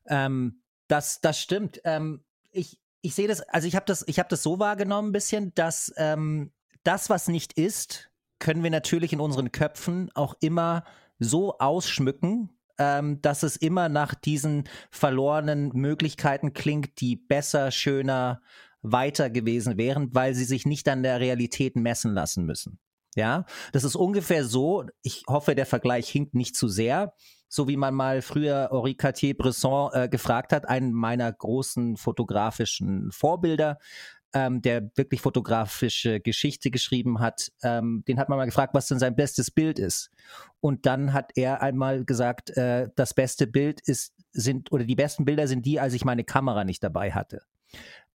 [0.06, 1.80] Ähm, das, das stimmt.
[1.84, 5.54] Ähm, ich, ich sehe das, also ich habe das, ich das so wahrgenommen ein bisschen,
[5.54, 10.85] dass ähm, das, was nicht ist, können wir natürlich in unseren Köpfen auch immer
[11.18, 18.42] so ausschmücken, ähm, dass es immer nach diesen verlorenen Möglichkeiten klingt, die besser, schöner,
[18.83, 22.79] weiter gewesen wären, weil sie sich nicht an der Realität messen lassen müssen.
[23.16, 24.85] Ja, das ist ungefähr so.
[25.03, 27.14] Ich hoffe, der Vergleich hinkt nicht zu sehr.
[27.49, 33.79] So wie man mal früher Henri Cartier-Bresson äh, gefragt hat, einen meiner großen fotografischen Vorbilder,
[34.37, 38.99] ähm, der wirklich fotografische Geschichte geschrieben hat, ähm, den hat man mal gefragt, was denn
[38.99, 40.11] sein bestes Bild ist.
[40.61, 45.25] Und dann hat er einmal gesagt, äh, das beste Bild ist, sind, oder die besten
[45.25, 47.40] Bilder sind die, als ich meine Kamera nicht dabei hatte.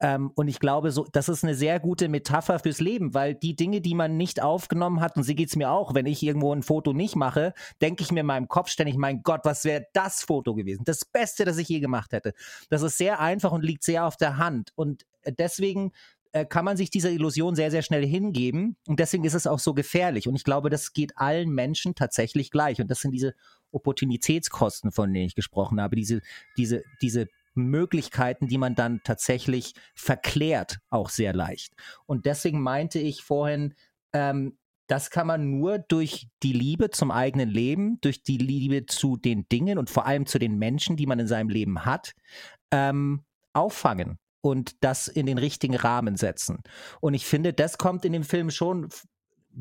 [0.02, 3.56] Ähm, und ich glaube, so, das ist eine sehr gute Metapher fürs Leben, weil die
[3.56, 6.54] Dinge, die man nicht aufgenommen hat, und so geht es mir auch, wenn ich irgendwo
[6.54, 9.88] ein Foto nicht mache, denke ich mir in meinem Kopf ständig, mein Gott, was wäre
[9.94, 10.84] das Foto gewesen?
[10.84, 12.34] Das Beste, das ich je gemacht hätte.
[12.70, 14.72] Das ist sehr einfach und liegt sehr auf der Hand.
[14.76, 15.92] Und deswegen
[16.32, 18.76] äh, kann man sich dieser Illusion sehr, sehr schnell hingeben.
[18.86, 20.28] Und deswegen ist es auch so gefährlich.
[20.28, 22.80] Und ich glaube, das geht allen Menschen tatsächlich gleich.
[22.80, 23.34] Und das sind diese
[23.72, 26.22] Opportunitätskosten, von denen ich gesprochen habe, diese,
[26.56, 31.74] diese, diese Möglichkeiten, die man dann tatsächlich verklärt, auch sehr leicht.
[32.06, 33.74] Und deswegen meinte ich vorhin,
[34.14, 39.18] ähm, das kann man nur durch die Liebe zum eigenen Leben, durch die Liebe zu
[39.18, 42.14] den Dingen und vor allem zu den Menschen, die man in seinem Leben hat,
[42.72, 46.60] ähm, auffangen und das in den richtigen Rahmen setzen.
[47.02, 48.89] Und ich finde, das kommt in dem Film schon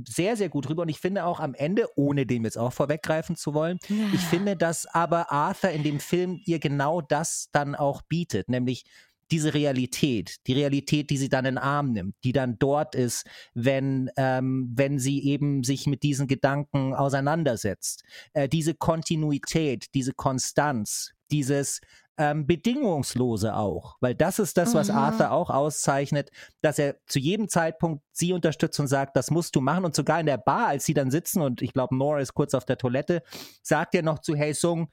[0.06, 0.82] sehr, sehr gut rüber.
[0.82, 3.96] Und ich finde auch am Ende, ohne dem jetzt auch vorweggreifen zu wollen, ja.
[4.12, 8.84] ich finde, dass aber Arthur in dem Film ihr genau das dann auch bietet, nämlich
[9.30, 13.26] diese Realität, die Realität, die sie dann in den Arm nimmt, die dann dort ist,
[13.52, 18.04] wenn, ähm, wenn sie eben sich mit diesen Gedanken auseinandersetzt.
[18.32, 21.80] Äh, diese Kontinuität, diese Konstanz, dieses
[22.18, 24.96] ähm, bedingungslose auch, weil das ist das, was mhm.
[24.96, 29.60] Arthur auch auszeichnet, dass er zu jedem Zeitpunkt sie unterstützt und sagt, das musst du
[29.60, 32.34] machen und sogar in der Bar, als sie dann sitzen und ich glaube, Nora ist
[32.34, 33.22] kurz auf der Toilette,
[33.62, 34.90] sagt er noch zu Hey Sung,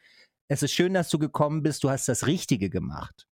[0.48, 3.28] es ist schön, dass du gekommen bist, du hast das Richtige gemacht.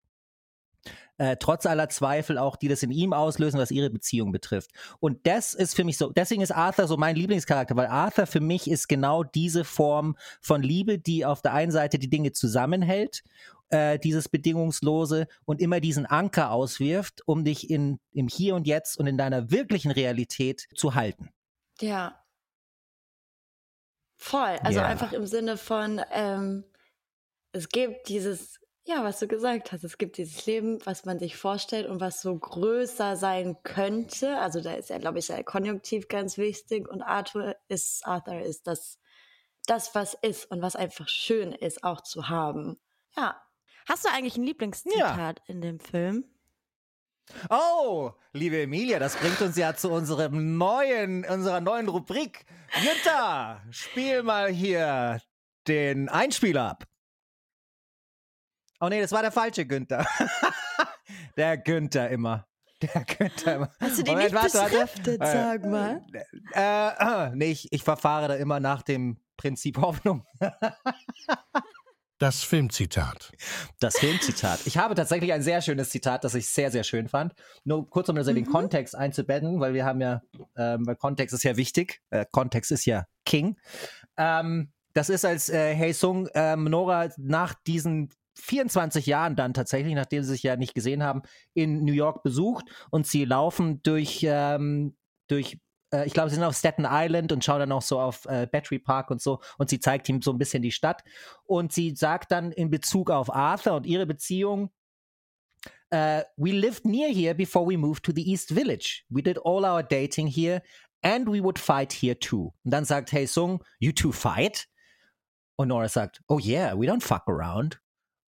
[1.20, 4.72] Äh, trotz aller Zweifel auch, die das in ihm auslösen, was ihre Beziehung betrifft.
[5.00, 8.40] Und das ist für mich so, deswegen ist Arthur so mein Lieblingscharakter, weil Arthur für
[8.40, 13.24] mich ist genau diese Form von Liebe, die auf der einen Seite die Dinge zusammenhält
[13.70, 18.98] äh, dieses Bedingungslose und immer diesen Anker auswirft, um dich in, im Hier und Jetzt
[18.98, 21.30] und in deiner wirklichen Realität zu halten.
[21.80, 22.24] Ja.
[24.16, 24.58] Voll.
[24.64, 24.88] Also yeah.
[24.88, 26.64] einfach im Sinne von, ähm,
[27.52, 31.36] es gibt dieses, ja, was du gesagt hast, es gibt dieses Leben, was man sich
[31.36, 34.38] vorstellt und was so größer sein könnte.
[34.38, 38.68] Also da ist ja, glaube ich, der Konjunktiv ganz wichtig und Arthur ist, Arthur ist
[38.68, 39.00] das,
[39.66, 42.80] das, was ist und was einfach schön ist, auch zu haben.
[43.16, 43.42] Ja,
[43.88, 45.46] Hast du eigentlich ein Lieblingszitat ja.
[45.48, 46.26] in dem Film?
[47.50, 52.46] Oh, liebe Emilia, das bringt uns ja zu unserem neuen, unserer neuen Rubrik.
[52.82, 55.22] Jutta, spiel mal hier
[55.68, 56.84] den Einspieler ab.
[58.80, 60.06] Oh nee, das war der falsche Günther.
[61.38, 62.46] der Günther immer.
[62.82, 63.72] Der Günther immer.
[63.80, 65.18] Hast du den Moment, nicht warte, warte.
[65.20, 66.06] sag mal?
[66.54, 70.26] Äh, äh, nee, ich, ich verfahre da immer nach dem Prinzip Hoffnung.
[72.20, 73.32] Das Filmzitat.
[73.80, 74.66] Das Filmzitat.
[74.66, 77.34] Ich habe tatsächlich ein sehr schönes Zitat, das ich sehr, sehr schön fand.
[77.64, 78.52] Nur kurz, um das in den mhm.
[78.52, 80.22] Kontext einzubetten, weil wir haben ja,
[80.56, 82.02] ähm, weil Kontext ist ja wichtig.
[82.12, 83.58] Äh, Kontext ist ja King.
[84.18, 89.94] Ähm, das ist, als äh, Hey Sung ähm, Nora nach diesen 24 Jahren dann tatsächlich,
[89.96, 91.24] nachdem sie sich ja nicht gesehen haben,
[91.54, 94.96] in New York besucht und sie laufen durch, ähm,
[95.28, 95.60] durch
[95.94, 98.48] äh, ich glaube, sie sind auf Staten Island und schauen dann auch so auf äh,
[98.52, 101.04] Battery Park und so und sie zeigt ihm so ein bisschen die Stadt
[101.46, 104.72] und sie sagt dann in Bezug auf Arthur und ihre Beziehung,
[105.94, 109.06] uh, we lived near here before we moved to the East Village.
[109.10, 110.62] We did all our dating here
[111.04, 112.54] and we would fight here too.
[112.64, 114.68] Und dann sagt Hey Sung, you two fight?
[115.56, 117.80] Und Nora sagt, oh yeah, we don't fuck around.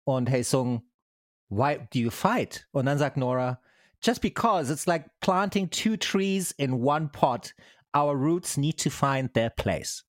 [0.04, 0.84] Und Hey Sung,
[1.50, 2.68] why do you fight?
[2.72, 3.60] Und dann sagt Nora,
[4.06, 7.54] just because it's like planting two trees in one pot.
[7.94, 10.04] Our roots need to find their place.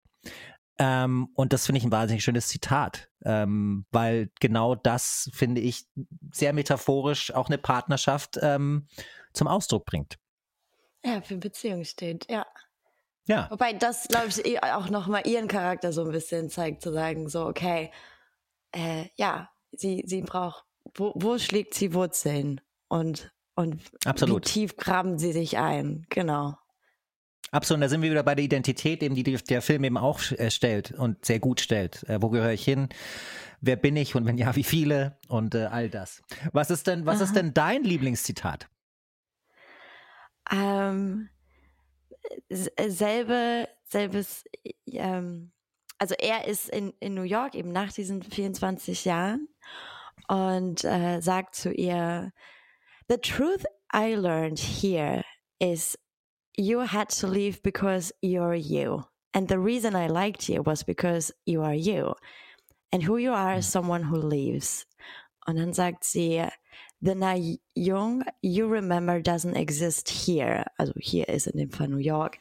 [0.78, 5.86] Ähm, und das finde ich ein wahnsinnig schönes Zitat, ähm, weil genau das, finde ich,
[6.32, 8.86] sehr metaphorisch auch eine Partnerschaft ähm,
[9.32, 10.18] zum Ausdruck bringt.
[11.04, 12.44] Ja, für Beziehung steht, ja.
[13.26, 13.48] Ja.
[13.50, 17.28] Wobei das, glaube ich, eh auch nochmal ihren Charakter so ein bisschen zeigt, zu sagen,
[17.28, 17.90] so, okay,
[18.72, 22.60] äh, ja, sie, sie braucht, wo, wo schlägt sie Wurzeln?
[22.88, 24.46] Und und Absolut.
[24.46, 26.56] wie tief graben sie sich ein, genau.
[27.50, 30.50] Absolut, da sind wir wieder bei der Identität, eben, die der Film eben auch äh,
[30.50, 32.02] stellt und sehr gut stellt.
[32.08, 32.88] Äh, wo gehöre ich hin?
[33.60, 35.18] Wer bin ich und wenn ja, wie viele?
[35.28, 36.22] Und äh, all das.
[36.52, 38.68] Was ist denn, was ist denn dein Lieblingszitat?
[40.52, 41.30] Ähm,
[42.50, 44.44] selbe, selbes,
[44.86, 45.52] ähm,
[45.98, 49.48] also er ist in, in New York eben nach diesen 24 Jahren
[50.28, 52.32] und äh, sagt zu ihr,
[53.08, 55.22] The truth I learned here
[55.60, 55.96] is
[56.56, 59.04] you had to leave because you're you.
[59.32, 62.14] And the reason I liked you was because you are you.
[62.90, 63.70] And who you are is mm.
[63.70, 64.86] someone who leaves.
[65.46, 66.48] Und dann sagt sie,
[67.00, 67.36] the Na
[67.74, 70.64] Jung you remember doesn't exist here.
[70.78, 72.38] Also hier ist in dem Fall New York.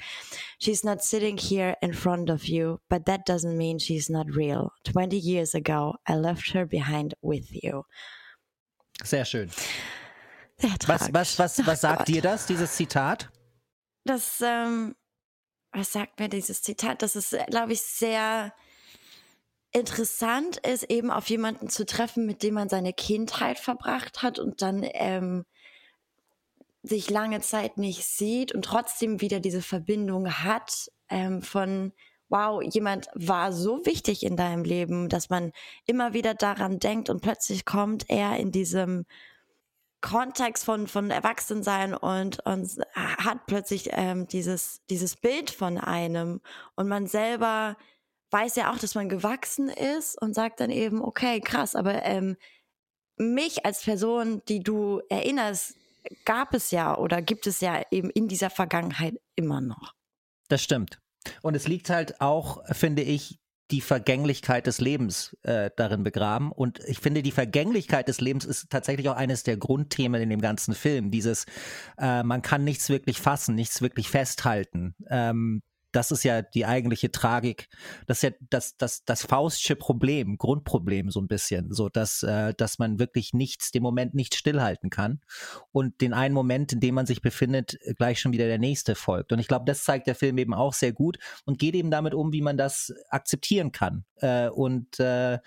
[0.58, 4.72] She's not sitting here in front of you, but that doesn't mean she's not real.
[4.86, 7.84] 20 years ago, I left her behind with you.
[9.04, 9.52] Sehr schön.
[10.58, 12.08] Sehr was, was, was, was sagt Gott.
[12.08, 13.30] dir das, dieses Zitat?
[14.06, 14.96] Das, ähm,
[15.72, 17.02] was sagt mir dieses Zitat?
[17.02, 18.54] Das ist, glaube ich, sehr
[19.72, 24.62] interessant ist, eben auf jemanden zu treffen, mit dem man seine Kindheit verbracht hat und
[24.62, 25.46] dann ähm,
[26.82, 31.92] sich lange Zeit nicht sieht und trotzdem wieder diese Verbindung hat ähm, von
[32.30, 35.52] wow, jemand war so wichtig in deinem Leben, dass man
[35.86, 39.06] immer wieder daran denkt und plötzlich kommt er in diesem
[40.02, 46.42] Kontext von, von Erwachsensein und, und hat plötzlich ähm, dieses, dieses Bild von einem
[46.76, 47.78] und man selber
[48.32, 52.38] weiß ja auch, dass man gewachsen ist und sagt dann eben, okay, krass, aber ähm,
[53.18, 55.76] mich als Person, die du erinnerst,
[56.26, 59.94] gab es ja oder gibt es ja eben in dieser Vergangenheit immer noch.
[60.50, 61.00] Das stimmt.
[61.42, 63.40] Und es liegt halt auch, finde ich,
[63.72, 66.52] die Vergänglichkeit des Lebens äh, darin begraben.
[66.52, 70.42] Und ich finde, die Vergänglichkeit des Lebens ist tatsächlich auch eines der Grundthemen in dem
[70.42, 71.10] ganzen Film.
[71.10, 71.46] Dieses,
[71.98, 74.96] äh, man kann nichts wirklich fassen, nichts wirklich festhalten.
[75.10, 75.64] Ähm,
[75.96, 77.70] das ist ja die eigentliche Tragik.
[78.06, 82.54] Das ist ja das, das, das Faustsche Problem, Grundproblem so ein bisschen, so dass, äh,
[82.54, 85.22] dass man wirklich nichts, den Moment nicht stillhalten kann
[85.72, 89.32] und den einen Moment, in dem man sich befindet, gleich schon wieder der nächste folgt.
[89.32, 92.14] Und ich glaube, das zeigt der Film eben auch sehr gut und geht eben damit
[92.14, 94.04] um, wie man das akzeptieren kann.
[94.18, 95.40] Äh, und äh,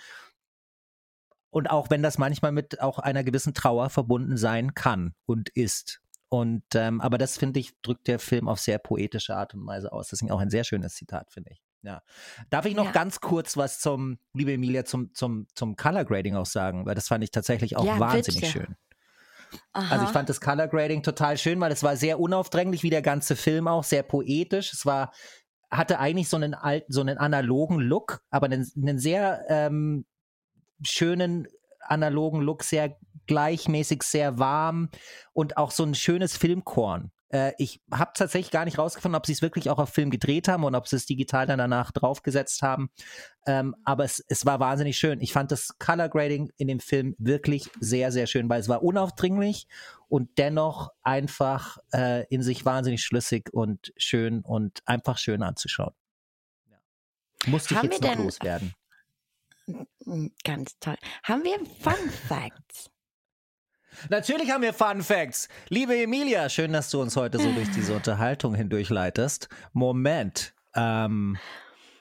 [1.50, 6.00] und auch wenn das manchmal mit auch einer gewissen Trauer verbunden sein kann und ist.
[6.30, 9.92] Und ähm, aber das finde ich drückt der Film auf sehr poetische Art und Weise
[9.92, 10.08] aus.
[10.08, 11.62] Deswegen auch ein sehr schönes Zitat finde ich.
[11.82, 12.02] Ja.
[12.50, 12.90] Darf ich noch Ja.
[12.92, 17.08] ganz kurz was zum, liebe Emilia, zum, zum, zum Color Grading auch sagen, weil das
[17.08, 18.52] fand ich tatsächlich auch Ja, wahnsinnig bitte.
[18.52, 18.76] schön.
[19.72, 19.92] Aha.
[19.92, 23.00] Also ich fand das Color Grading total schön, weil es war sehr unaufdringlich, wie der
[23.00, 24.72] ganze Film auch, sehr poetisch.
[24.72, 25.12] Es war,
[25.70, 30.04] hatte eigentlich so einen alten, so einen analogen Look, aber einen, einen sehr ähm,
[30.82, 31.46] schönen
[31.80, 34.90] analogen Look, sehr gleichmäßig, sehr warm
[35.32, 37.12] und auch so ein schönes Filmkorn.
[37.30, 40.48] Äh, ich habe tatsächlich gar nicht rausgefunden, ob sie es wirklich auch auf Film gedreht
[40.48, 42.90] haben und ob sie es digital dann danach draufgesetzt haben.
[43.46, 45.20] Ähm, aber es, es war wahnsinnig schön.
[45.20, 48.82] Ich fand das Color Grading in dem Film wirklich sehr, sehr schön, weil es war
[48.82, 49.68] unaufdringlich
[50.08, 55.94] und dennoch einfach äh, in sich wahnsinnig schlüssig und schön und einfach schön anzuschauen.
[57.46, 58.74] Musste ich Haben jetzt noch loswerden.
[60.44, 60.96] Ganz toll.
[61.22, 62.90] Haben wir Fun Facts?
[64.08, 65.48] Natürlich haben wir Fun Facts.
[65.68, 69.48] Liebe Emilia, schön, dass du uns heute so durch diese Unterhaltung hindurchleitest.
[69.72, 70.54] Moment.
[70.74, 71.36] Ähm,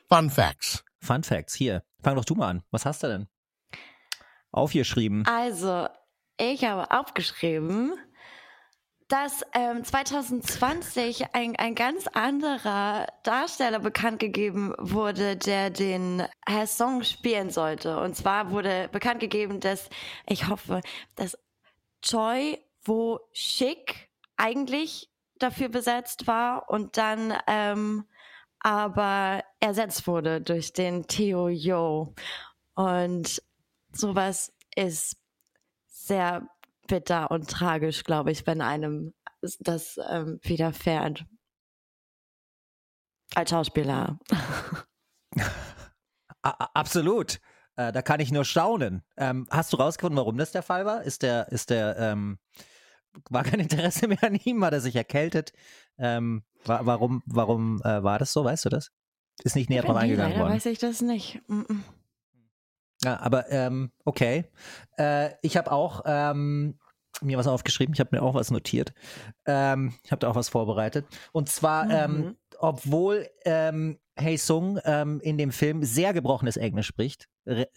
[0.09, 0.83] Fun Facts.
[1.01, 1.83] Fun Facts, hier.
[2.01, 2.63] Fang doch du mal an.
[2.71, 3.27] Was hast du denn?
[4.51, 5.25] Aufgeschrieben.
[5.27, 5.87] Also,
[6.37, 7.93] ich habe aufgeschrieben,
[9.07, 17.03] dass ähm, 2020 ein, ein ganz anderer Darsteller bekannt gegeben wurde, der den äh, Song
[17.03, 17.99] spielen sollte.
[17.99, 19.89] Und zwar wurde bekannt gegeben, dass,
[20.27, 20.81] ich hoffe,
[21.15, 21.37] dass
[22.07, 28.07] Choi Wo Shik eigentlich dafür besetzt war und dann ähm,
[28.59, 32.15] aber ersetzt wurde durch den Theo Yo.
[32.75, 33.41] Und
[33.91, 35.17] sowas ist
[35.87, 36.47] sehr
[36.87, 39.13] bitter und tragisch, glaube ich, wenn einem
[39.59, 41.25] das ähm, widerfährt.
[43.35, 44.17] Als Schauspieler.
[46.41, 47.41] Absolut.
[47.77, 49.03] Äh, da kann ich nur staunen.
[49.17, 51.03] Ähm, hast du rausgefunden, warum das der Fall war?
[51.03, 52.39] Ist der, ist der, ähm,
[53.29, 54.63] war kein Interesse mehr an ihm?
[54.65, 55.53] Hat er sich erkältet?
[55.97, 58.43] Ähm, wa warum, warum äh, war das so?
[58.43, 58.91] Weißt du das?
[59.43, 60.53] Ist nicht näher drauf eingegangen leider worden.
[60.55, 61.41] weiß ich das nicht.
[61.47, 61.79] Mm -mm.
[63.03, 64.45] Ja, aber ähm, okay.
[64.97, 66.79] Äh, ich habe auch ähm,
[67.21, 67.93] mir was aufgeschrieben.
[67.93, 68.93] Ich habe mir auch was notiert.
[69.45, 71.05] Ähm, ich habe da auch was vorbereitet.
[71.31, 71.91] Und zwar, Mhm.
[71.91, 77.27] ähm, obwohl ähm, Hey Sung ähm, in dem Film sehr gebrochenes Englisch spricht,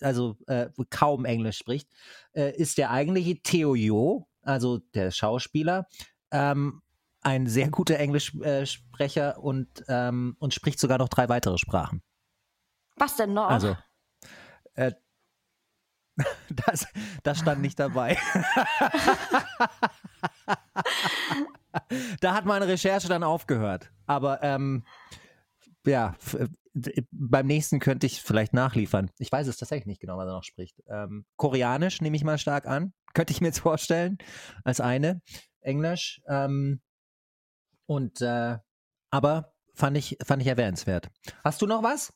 [0.00, 1.88] also äh, kaum Englisch spricht,
[2.32, 5.86] äh, ist der eigentliche Theo Yo, also der Schauspieler,
[6.30, 6.82] ähm,
[7.22, 12.02] ein sehr guter Englischsprecher äh, und, ähm, und spricht sogar noch drei weitere Sprachen.
[12.96, 13.48] Was denn noch?
[13.48, 13.76] Also,
[14.74, 14.92] äh,
[16.66, 16.86] das,
[17.22, 18.16] das stand nicht dabei.
[22.20, 23.90] da hat meine Recherche dann aufgehört.
[24.06, 24.84] Aber ähm,
[25.90, 29.10] ja, äh, d- beim nächsten könnte ich vielleicht nachliefern.
[29.18, 30.82] Ich weiß es tatsächlich nicht genau, was er noch spricht.
[30.88, 32.92] Ähm, Koreanisch nehme ich mal stark an.
[33.14, 34.18] Könnte ich mir jetzt vorstellen,
[34.64, 35.20] als eine.
[35.62, 36.20] Englisch.
[36.28, 36.80] Ähm,
[37.86, 38.58] und äh,
[39.10, 41.10] aber fand ich, fand ich erwähnenswert.
[41.42, 42.12] Hast du noch was?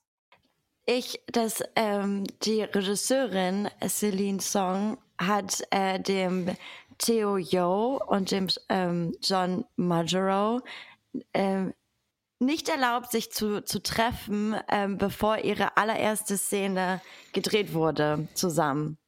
[0.86, 6.50] Ich, dass ähm, die Regisseurin Celine Song hat äh, dem
[6.98, 10.60] Theo Yo und dem ähm, John Majoro
[11.32, 11.72] ähm,
[12.44, 17.00] nicht erlaubt, sich zu, zu treffen, ähm, bevor ihre allererste Szene
[17.32, 18.98] gedreht wurde zusammen.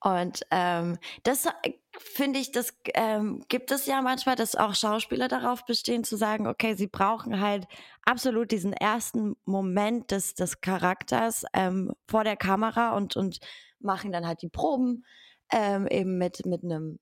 [0.00, 5.26] Und ähm, das äh, finde ich, das ähm, gibt es ja manchmal, dass auch Schauspieler
[5.26, 7.66] darauf bestehen, zu sagen, okay, sie brauchen halt
[8.04, 13.38] absolut diesen ersten Moment des, des Charakters ähm, vor der Kamera und, und
[13.80, 15.04] machen dann halt die Proben
[15.50, 17.00] ähm, eben mit, mit einem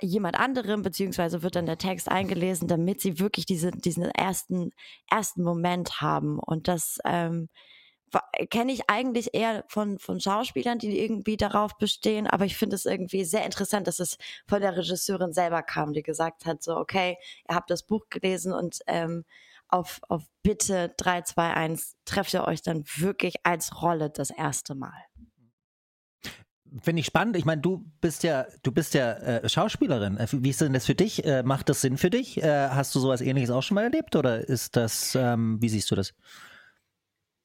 [0.00, 4.70] jemand anderem, beziehungsweise wird dann der Text eingelesen, damit sie wirklich diese, diesen ersten,
[5.10, 6.38] ersten Moment haben.
[6.38, 7.48] Und das ähm,
[8.50, 12.84] kenne ich eigentlich eher von, von Schauspielern, die irgendwie darauf bestehen, aber ich finde es
[12.84, 17.16] irgendwie sehr interessant, dass es von der Regisseurin selber kam, die gesagt hat, so, okay,
[17.48, 19.24] ihr habt das Buch gelesen und ähm,
[19.68, 24.74] auf, auf Bitte 3, 2, 1 trefft ihr euch dann wirklich als Rolle das erste
[24.74, 24.92] Mal
[26.80, 27.36] finde ich spannend.
[27.36, 30.16] Ich meine, du bist ja, du bist ja äh, Schauspielerin.
[30.16, 31.24] Äh, wie ist denn das für dich?
[31.24, 32.42] Äh, macht das Sinn für dich?
[32.42, 35.90] Äh, hast du sowas ähnliches auch schon mal erlebt oder ist das, ähm, wie siehst
[35.90, 36.14] du das?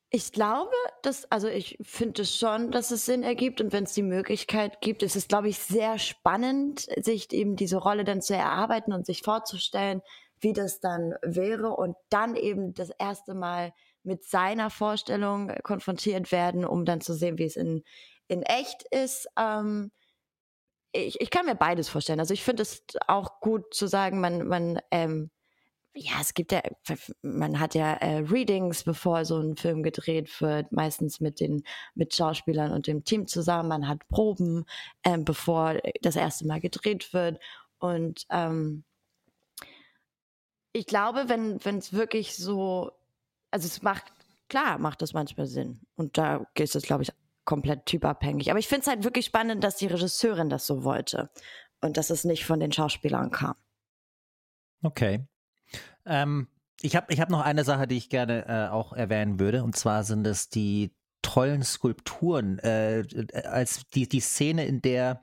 [0.09, 0.71] Ich glaube,
[1.01, 4.79] dass, also ich finde es schon, dass es Sinn ergibt und wenn es die Möglichkeit
[4.79, 9.05] gibt, ist es, glaube ich, sehr spannend, sich eben diese Rolle dann zu erarbeiten und
[9.05, 10.01] sich vorzustellen,
[10.39, 13.73] wie das dann wäre und dann eben das erste Mal
[14.03, 17.83] mit seiner Vorstellung konfrontiert werden, um dann zu sehen, wie es in,
[18.27, 19.27] in echt ist.
[19.37, 19.91] Ähm,
[20.91, 22.19] ich, ich kann mir beides vorstellen.
[22.19, 25.29] Also ich finde es auch gut zu sagen, man, man, ähm,
[25.93, 26.61] ja, es gibt ja,
[27.21, 31.63] man hat ja äh, Readings, bevor so ein Film gedreht wird, meistens mit den
[31.95, 33.69] mit Schauspielern und dem Team zusammen.
[33.69, 34.65] Man hat Proben,
[35.03, 37.39] ähm, bevor das erste Mal gedreht wird.
[37.79, 38.83] Und ähm,
[40.73, 42.91] ich glaube, wenn wenn es wirklich so,
[43.51, 44.05] also es macht
[44.49, 45.81] klar, macht das manchmal Sinn.
[45.95, 47.11] Und da geht es, glaube ich,
[47.47, 48.51] komplett typabhängig.
[48.51, 51.31] Aber ich finde es halt wirklich spannend, dass die Regisseurin das so wollte
[51.81, 53.55] und dass es nicht von den Schauspielern kam.
[54.83, 55.25] Okay.
[56.05, 56.49] Ähm,
[56.81, 59.75] ich habe ich hab noch eine Sache, die ich gerne äh, auch erwähnen würde, und
[59.75, 63.03] zwar sind es die tollen Skulpturen, äh,
[63.45, 65.21] als die, die Szene, in der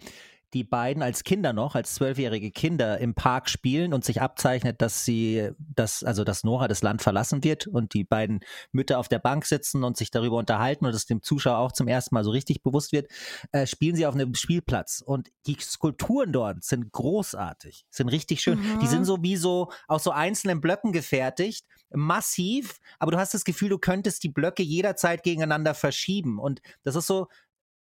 [0.54, 5.04] die beiden als Kinder noch, als zwölfjährige Kinder im Park spielen und sich abzeichnet, dass
[5.04, 8.40] sie, dass, also dass Nora das Land verlassen wird und die beiden
[8.70, 11.88] Mütter auf der Bank sitzen und sich darüber unterhalten und es dem Zuschauer auch zum
[11.88, 13.10] ersten Mal so richtig bewusst wird,
[13.50, 15.02] äh, spielen sie auf einem Spielplatz.
[15.04, 18.60] Und die Skulpturen dort sind großartig, sind richtig schön.
[18.60, 18.78] Mhm.
[18.78, 23.44] Die sind so wie so aus so einzelnen Blöcken gefertigt, massiv, aber du hast das
[23.44, 26.38] Gefühl, du könntest die Blöcke jederzeit gegeneinander verschieben.
[26.38, 27.26] Und das ist so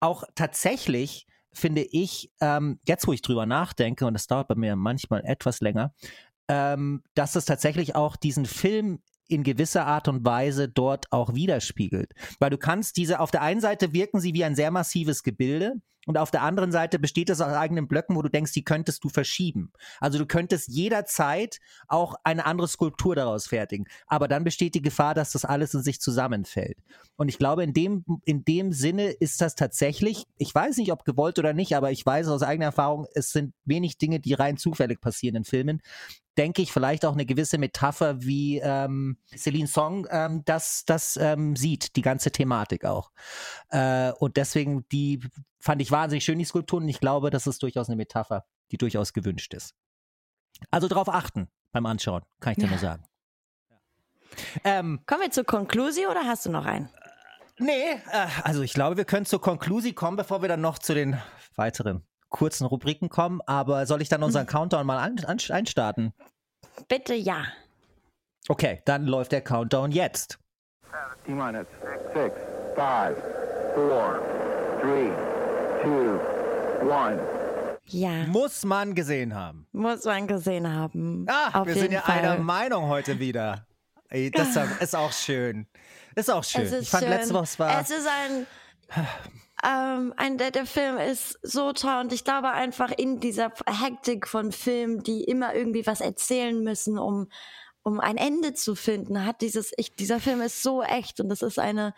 [0.01, 1.27] auch tatsächlich
[1.59, 5.61] finde ich, ähm, jetzt wo ich drüber nachdenke, und das dauert bei mir manchmal etwas
[5.61, 5.93] länger,
[6.49, 12.15] ähm, dass es tatsächlich auch diesen Film in gewisser Art und Weise dort auch widerspiegelt.
[12.39, 15.75] Weil du kannst diese, auf der einen Seite wirken sie wie ein sehr massives Gebilde,
[16.07, 19.05] und auf der anderen Seite besteht es aus eigenen Blöcken, wo du denkst, die könntest
[19.05, 19.73] du verschieben.
[20.01, 23.87] Also du könntest jederzeit auch eine andere Skulptur daraus fertigen.
[24.07, 26.79] Aber dann besteht die Gefahr, dass das alles in sich zusammenfällt.
[27.17, 31.05] Und ich glaube, in dem, in dem Sinne ist das tatsächlich, ich weiß nicht, ob
[31.05, 34.57] gewollt oder nicht, aber ich weiß aus eigener Erfahrung, es sind wenig Dinge, die rein
[34.57, 35.83] zufällig passieren in Filmen
[36.39, 41.57] denke ich, vielleicht auch eine gewisse Metapher, wie ähm, Celine Song ähm, das, das ähm,
[41.57, 43.11] sieht, die ganze Thematik auch.
[43.71, 45.21] Äh, und deswegen, die
[45.59, 46.85] fand ich wahnsinnig schön, die Skulpturen.
[46.85, 49.75] Und ich glaube, das ist durchaus eine Metapher, die durchaus gewünscht ist.
[50.71, 52.71] Also darauf achten beim Anschauen, kann ich dir ja.
[52.71, 53.05] nur sagen.
[54.65, 56.89] Ähm, Kommen wir zur Konklusion oder hast du noch einen?
[57.59, 60.95] Nee, äh, also ich glaube, wir können zur Konklusion kommen, bevor wir dann noch zu
[60.95, 61.21] den
[61.57, 63.41] weiteren kurzen Rubriken kommen.
[63.47, 64.51] Aber soll ich dann unseren mhm.
[64.51, 66.13] Countdown mal an, an, einstarten?
[66.89, 67.45] Bitte ja.
[68.49, 70.39] Okay, dann läuft der Countdown jetzt.
[71.27, 71.67] T-minus
[72.15, 72.33] 6, 5,
[73.75, 74.21] 4,
[74.83, 75.38] 3,
[75.83, 77.21] 2, 1.
[77.87, 78.27] Ja.
[78.27, 79.67] Muss man gesehen haben.
[79.73, 81.27] Muss man gesehen haben.
[81.29, 82.19] Ah, Auf wir sind ja Fall.
[82.19, 83.67] einer Meinung heute wieder.
[84.11, 85.67] Ey, das ist auch schön.
[86.15, 86.63] Ist auch schön.
[86.63, 87.13] Ist ich fand schön.
[87.13, 87.81] letzte Woche es war.
[87.81, 88.47] Es ist ein
[89.65, 94.27] ähm, ein, der, der Film ist so toll und ich glaube einfach in dieser Hektik
[94.27, 97.29] von Filmen, die immer irgendwie was erzählen müssen, um,
[97.83, 101.43] um ein Ende zu finden, hat dieses, ich, dieser Film ist so echt und das
[101.43, 101.95] ist eine,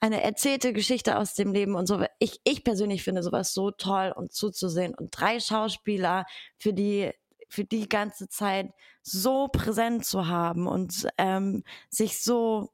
[0.00, 2.04] eine erzählte Geschichte aus dem Leben und so.
[2.18, 6.26] Ich, ich persönlich finde sowas so toll und zuzusehen und drei Schauspieler
[6.58, 7.12] für die
[7.48, 8.72] für die ganze Zeit
[9.02, 12.70] so präsent zu haben und ähm, sich so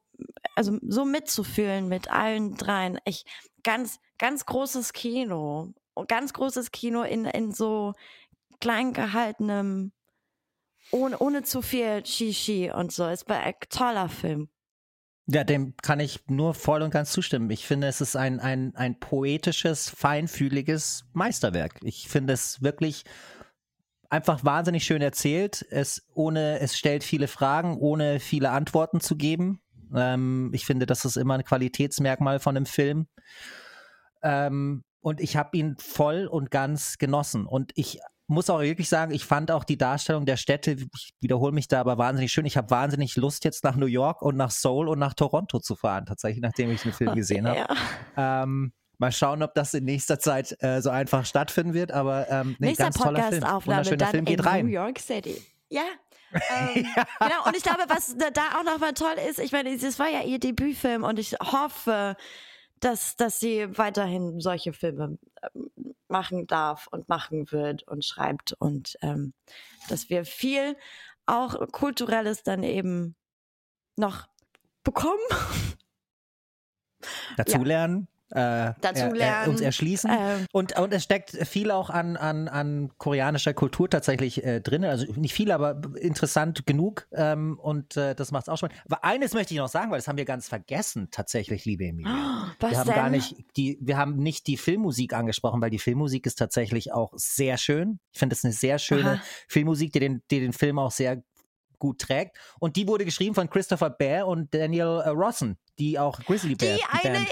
[0.55, 2.99] also so mitzufühlen mit allen dreien.
[3.05, 3.25] Ich
[3.63, 5.73] ganz ganz großes Kino.
[6.07, 7.93] Ganz großes Kino in, in so
[8.61, 9.91] klein gehaltenem,
[10.91, 13.07] ohne, ohne zu viel Shishi und so.
[13.07, 14.49] Ist ein toller Film.
[15.27, 17.49] Ja, dem kann ich nur voll und ganz zustimmen.
[17.51, 21.79] Ich finde, es ist ein, ein, ein poetisches, feinfühliges Meisterwerk.
[21.83, 23.05] Ich finde es wirklich
[24.09, 25.65] einfach wahnsinnig schön erzählt.
[25.69, 29.61] Es ohne, es stellt viele Fragen, ohne viele Antworten zu geben.
[29.95, 33.07] Ähm, ich finde, das ist immer ein Qualitätsmerkmal von einem Film.
[34.21, 37.45] Ähm, und ich habe ihn voll und ganz genossen.
[37.45, 37.99] Und ich
[38.31, 41.79] muss auch wirklich sagen, ich fand auch die Darstellung der Städte, ich wiederhole mich da
[41.79, 42.45] aber wahnsinnig schön.
[42.45, 45.75] Ich habe wahnsinnig Lust, jetzt nach New York und nach Seoul und nach Toronto zu
[45.75, 47.65] fahren, tatsächlich, nachdem ich den Film gesehen habe.
[48.17, 48.43] Ja.
[48.43, 51.91] Ähm, mal schauen, ob das in nächster Zeit äh, so einfach stattfinden wird.
[51.91, 53.43] Aber ähm, nee, Nächster ganz toller Film.
[53.43, 54.65] Wunderschöner dann Film geht in rein.
[54.65, 55.41] New York City.
[55.69, 55.83] Ja.
[56.33, 57.05] ähm, ja.
[57.19, 60.21] Genau, und ich glaube, was da auch nochmal toll ist, ich meine, das war ja
[60.21, 62.15] ihr Debütfilm und ich hoffe,
[62.81, 65.71] dass, dass sie weiterhin solche Filme ähm,
[66.07, 69.33] machen darf und machen wird und schreibt und ähm,
[69.87, 70.75] dass wir viel
[71.25, 73.15] auch kulturelles dann eben
[73.95, 74.27] noch
[74.83, 75.21] bekommen.
[77.37, 78.07] Dazulernen.
[78.11, 79.47] Ja äh, dazu lernen.
[79.47, 80.11] Äh, uns erschließen.
[80.11, 80.45] Ähm.
[80.51, 84.83] Und, und es steckt viel auch an, an, an koreanischer Kultur tatsächlich äh, drin.
[84.83, 87.07] Also nicht viel, aber interessant genug.
[87.11, 88.69] Ähm, und äh, das macht es auch schon.
[88.85, 92.11] Aber eines möchte ich noch sagen, weil das haben wir ganz vergessen, tatsächlich, liebe Emilie.
[92.11, 92.95] Oh, wir haben denn?
[92.95, 97.13] gar nicht die, wir haben nicht die Filmmusik angesprochen, weil die Filmmusik ist tatsächlich auch
[97.15, 97.99] sehr schön.
[98.11, 99.21] Ich finde es eine sehr schöne Aha.
[99.47, 101.23] Filmmusik, die den, die den Film auch sehr
[101.81, 102.37] gut trägt.
[102.59, 106.77] Und die wurde geschrieben von Christopher Bear und Daniel äh, Rossen, die auch Grizzly Bear
[106.77, 107.25] Die eine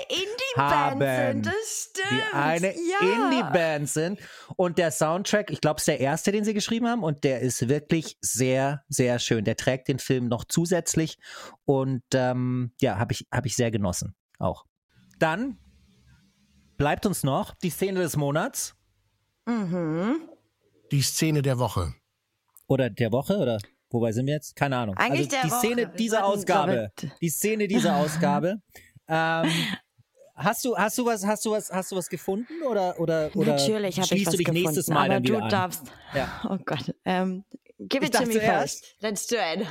[0.55, 2.21] Indie-Band sind, das stimmt.
[2.31, 3.25] Die eine ja.
[3.25, 4.19] Indie-Band sind.
[4.55, 7.03] Und der Soundtrack, ich glaube, es ist der erste, den sie geschrieben haben.
[7.03, 9.45] Und der ist wirklich sehr, sehr schön.
[9.45, 11.17] Der trägt den Film noch zusätzlich.
[11.65, 14.15] Und ähm, ja, habe ich, hab ich sehr genossen.
[14.39, 14.65] Auch.
[15.19, 15.57] Dann
[16.77, 18.75] bleibt uns noch die Szene des Monats.
[19.45, 20.29] Mhm.
[20.91, 21.93] Die Szene der Woche.
[22.67, 23.57] Oder der Woche, oder?
[23.91, 24.55] Wobei sind wir jetzt?
[24.55, 24.95] Keine Ahnung.
[24.97, 25.59] Eigentlich also die Woche.
[25.59, 26.91] Szene dieser Ausgabe.
[27.21, 28.61] Die Szene dieser Ausgabe.
[29.07, 29.49] Ähm,
[30.39, 33.53] hast du, hast du was, hast du was, hast du was gefunden oder oder oder
[33.53, 35.83] Natürlich habe ich was du dich gefunden, nächstes Mal aber du darfst.
[36.13, 36.41] Ja.
[36.49, 36.93] Oh Gott.
[37.05, 37.43] Um,
[37.79, 38.85] give it to me zuerst.
[38.85, 38.95] first.
[39.01, 39.67] Let's do it.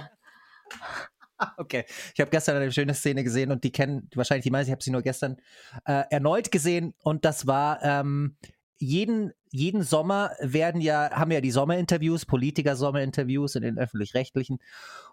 [1.56, 4.70] Okay, ich habe gestern eine schöne Szene gesehen und die kennen wahrscheinlich die meisten.
[4.70, 5.36] Ich habe sie nur gestern
[5.84, 8.36] äh, erneut gesehen und das war ähm,
[8.78, 14.58] jeden, jeden Sommer werden ja, haben ja die Sommerinterviews, Politiker-Sommerinterviews in den öffentlich-rechtlichen.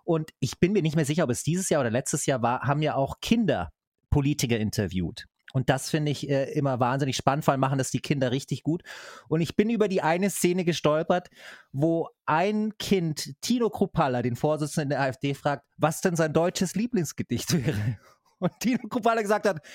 [0.03, 2.61] Und ich bin mir nicht mehr sicher, ob es dieses Jahr oder letztes Jahr war,
[2.61, 3.71] haben ja auch Kinder
[4.09, 5.25] Politiker interviewt.
[5.55, 8.61] Und das finde ich äh, immer wahnsinnig spannend, vor allem machen das die Kinder richtig
[8.61, 8.83] gut.
[9.29, 11.29] Und ich bin über die eine Szene gestolpert,
[11.71, 17.65] wo ein Kind, Tino Krupalla, den Vorsitzenden der AfD, fragt, was denn sein deutsches Lieblingsgedicht
[17.65, 17.97] wäre.
[18.39, 19.65] Und Tino Krupalla gesagt hat,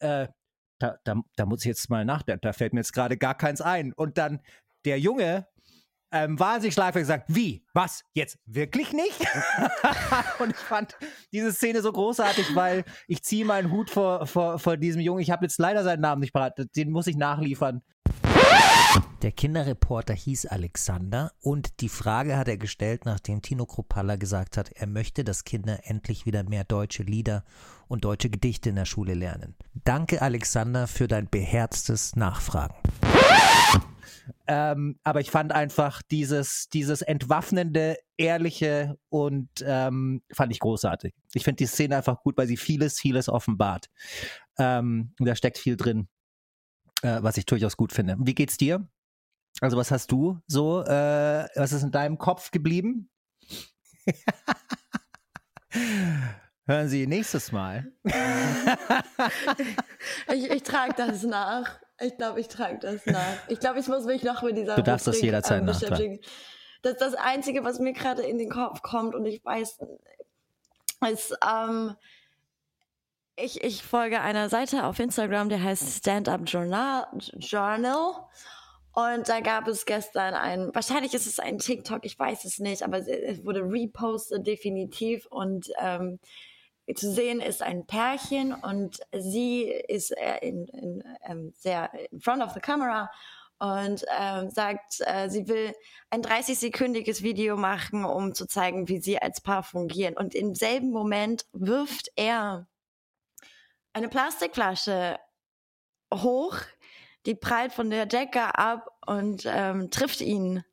[0.00, 0.26] äh,
[0.80, 3.60] da, da, da muss ich jetzt mal nachdenken, da fällt mir jetzt gerade gar keins
[3.60, 3.92] ein.
[3.92, 4.40] Und dann
[4.84, 5.46] der Junge
[6.12, 7.64] ähm, wahnsinnig schlafend gesagt, wie?
[7.72, 8.04] Was?
[8.12, 9.18] Jetzt wirklich nicht?
[10.38, 10.96] und ich fand
[11.32, 15.20] diese Szene so großartig, weil ich ziehe meinen Hut vor, vor, vor diesem Jungen.
[15.20, 17.82] Ich habe jetzt leider seinen Namen nicht parat, den muss ich nachliefern.
[19.22, 24.72] Der Kinderreporter hieß Alexander und die Frage hat er gestellt, nachdem Tino Kropalla gesagt hat,
[24.72, 27.44] er möchte, dass Kinder endlich wieder mehr deutsche Lieder
[27.88, 29.54] und deutsche Gedichte in der Schule lernen.
[29.84, 32.74] Danke, Alexander, für dein beherztes Nachfragen.
[34.46, 41.14] Ähm, aber ich fand einfach dieses, dieses entwaffnende, ehrliche und ähm, fand ich großartig.
[41.34, 43.86] Ich finde die Szene einfach gut, weil sie vieles, vieles offenbart.
[44.58, 46.08] Ähm, da steckt viel drin,
[47.02, 48.16] äh, was ich durchaus gut finde.
[48.18, 48.86] Wie geht's dir?
[49.60, 53.10] Also was hast du so, äh, was ist in deinem Kopf geblieben?
[56.64, 57.92] Hören Sie nächstes Mal.
[60.32, 61.81] ich, ich trage das nach.
[62.02, 63.48] Ich glaube, ich trage das nach.
[63.48, 66.20] Ich glaube, ich muss mich noch mit dieser Du darfst Rubrik, das jederzeit ähm, beschäftigen.
[66.82, 69.78] Das ist das Einzige, was mir gerade in den Kopf kommt und ich weiß,
[71.10, 71.94] ist, ähm,
[73.36, 78.26] ich, ich folge einer Seite auf Instagram, der heißt Stand Up Journal, Journal.
[78.94, 82.82] Und da gab es gestern ein, wahrscheinlich ist es ein TikTok, ich weiß es nicht,
[82.82, 86.18] aber es wurde repostet definitiv und ähm,
[86.94, 92.42] zu sehen ist ein Pärchen und sie ist äh, in, in, ähm, sehr in front
[92.42, 93.10] of the camera
[93.58, 95.72] und ähm, sagt, äh, sie will
[96.10, 100.16] ein 30-sekündiges Video machen, um zu zeigen, wie sie als Paar fungieren.
[100.16, 102.66] Und im selben Moment wirft er
[103.92, 105.20] eine Plastikflasche
[106.12, 106.56] hoch,
[107.24, 110.64] die prallt von der Decke ab und ähm, trifft ihn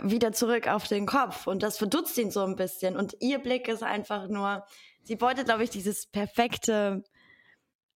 [0.00, 1.48] wieder zurück auf den Kopf.
[1.48, 2.96] Und das verdutzt ihn so ein bisschen.
[2.96, 4.64] Und ihr Blick ist einfach nur,
[5.04, 7.04] sie wollte, glaube ich, dieses perfekte,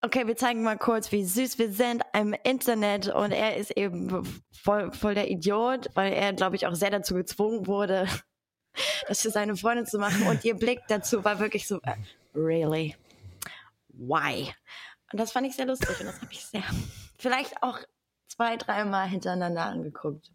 [0.02, 4.24] okay, wir zeigen mal kurz, wie süß wir sind im Internet und er ist eben
[4.52, 8.06] voll, voll der Idiot, weil er, glaube ich, auch sehr dazu gezwungen wurde,
[9.08, 11.94] das für seine Freundin zu machen und ihr Blick dazu war wirklich so, uh,
[12.34, 12.94] really?
[13.88, 14.54] Why?
[15.12, 16.62] Und das fand ich sehr lustig und das habe ich sehr,
[17.18, 17.80] vielleicht auch
[18.28, 20.30] zwei, dreimal hintereinander angeguckt.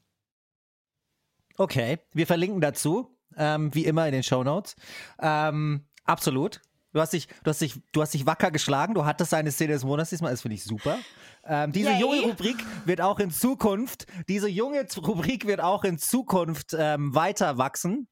[1.56, 4.76] Okay, wir verlinken dazu, ähm, wie immer in den Show Notes.
[5.22, 6.62] Ähm, Absolut.
[6.92, 8.94] Du hast dich, du hast dich, du hast dich wacker geschlagen.
[8.94, 10.32] Du hattest eine Szene des Monats diesmal.
[10.32, 11.00] Das finde ich super.
[11.46, 12.00] Ähm, diese Yay.
[12.00, 17.58] junge Rubrik wird auch in Zukunft, diese junge Rubrik wird auch in Zukunft ähm, weiter
[17.58, 18.08] wachsen.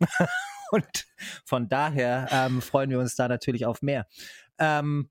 [0.72, 1.06] Und
[1.44, 4.06] von daher ähm, freuen wir uns da natürlich auf mehr.
[4.58, 5.08] Ähm,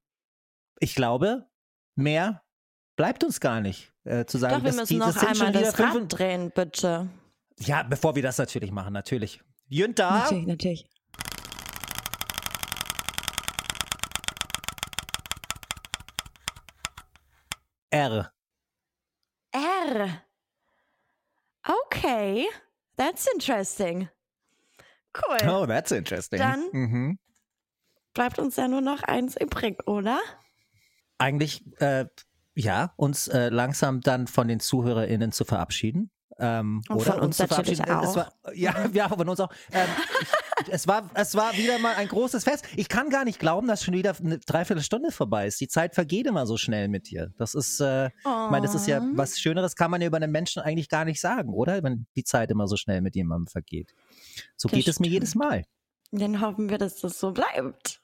[0.80, 1.48] ich glaube,
[1.96, 2.44] mehr
[2.98, 4.56] bleibt uns gar nicht äh, zu sagen.
[4.56, 7.08] Doch, wir müssen die- noch einmal das Rad drehen, bitte.
[7.58, 9.42] Ja, bevor wir das natürlich machen, natürlich.
[9.68, 10.90] Jünter, Natürlich, natürlich.
[17.96, 18.32] R.
[19.54, 20.22] R.
[21.86, 22.46] Okay,
[22.98, 24.10] that's interesting.
[25.14, 25.38] Cool.
[25.50, 26.40] Oh, that's interesting.
[26.40, 27.20] Dann- Mhm.
[28.14, 30.20] Bleibt uns ja nur noch eins übrig, oder?
[31.18, 32.06] Eigentlich, äh,
[32.54, 36.12] ja, uns äh, langsam dann von den ZuhörerInnen zu verabschieden.
[36.38, 38.04] Ähm, Und oder von uns zu natürlich verabschieden.
[38.04, 38.16] Äh, auch.
[38.18, 39.52] war, ja, ja, von uns auch.
[39.72, 39.88] Ähm,
[40.70, 42.66] es, war, es war wieder mal ein großes Fest.
[42.76, 45.60] Ich kann gar nicht glauben, dass schon wieder eine Dreiviertelstunde vorbei ist.
[45.62, 47.34] Die Zeit vergeht immer so schnell mit dir.
[47.38, 49.08] Das ist, äh, ich meine, das ist ja Oh.
[49.16, 51.84] was Schöneres, kann man ja über einen Menschen eigentlich gar nicht sagen, oder?
[51.84, 53.94] Wenn die Zeit immer so schnell mit jemandem vergeht.
[54.56, 55.14] So Das geht es mir stimmt.
[55.14, 55.66] jedes Mal.
[56.12, 58.02] Dann hoffen wir, dass das so bleibt.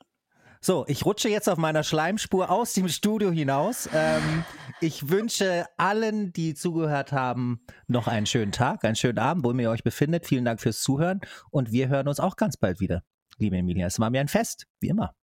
[0.64, 3.89] So, ich rutsche jetzt auf meiner Schleimspur aus dem Studio hinaus.
[3.91, 4.45] Ähm,
[4.80, 9.64] ich wünsche allen, die zugehört haben, noch einen schönen Tag, einen schönen Abend, wo immer
[9.64, 10.28] ihr euch befindet.
[10.28, 13.01] Vielen Dank fürs Zuhören und wir hören uns auch ganz bald wieder,
[13.39, 13.88] liebe Emilia.
[13.88, 15.16] Es war mir ein Fest, wie immer.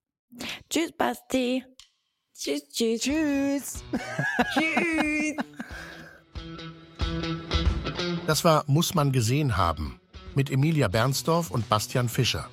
[0.71, 1.65] Tschüss, Basti.
[2.35, 3.01] Tschüss, tschüss.
[3.01, 3.85] Tschüss.
[4.55, 5.37] Tschüss.
[8.27, 10.01] Das war Muss man gesehen haben
[10.35, 12.49] mit Emilia Bernsdorf und Bastian Fischer.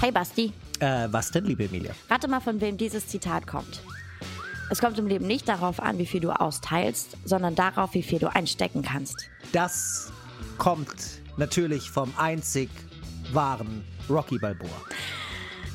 [0.00, 0.54] Hey, Basti.
[0.78, 1.92] Äh, was denn, liebe Emilia?
[2.08, 3.82] Rate mal, von wem dieses Zitat kommt.
[4.70, 8.18] Es kommt im Leben nicht darauf an, wie viel du austeilst, sondern darauf, wie viel
[8.18, 9.28] du einstecken kannst.
[9.52, 10.10] Das
[10.56, 12.70] kommt natürlich vom einzig
[13.34, 14.70] wahren Rocky Balboa.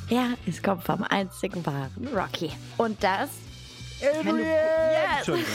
[0.09, 2.49] Ja, es kommt vom einzigen wahren Rocky.
[2.77, 3.29] Und das,
[4.01, 4.39] Adrian!
[4.39, 4.47] Yes.
[5.17, 5.53] Entschuldigung.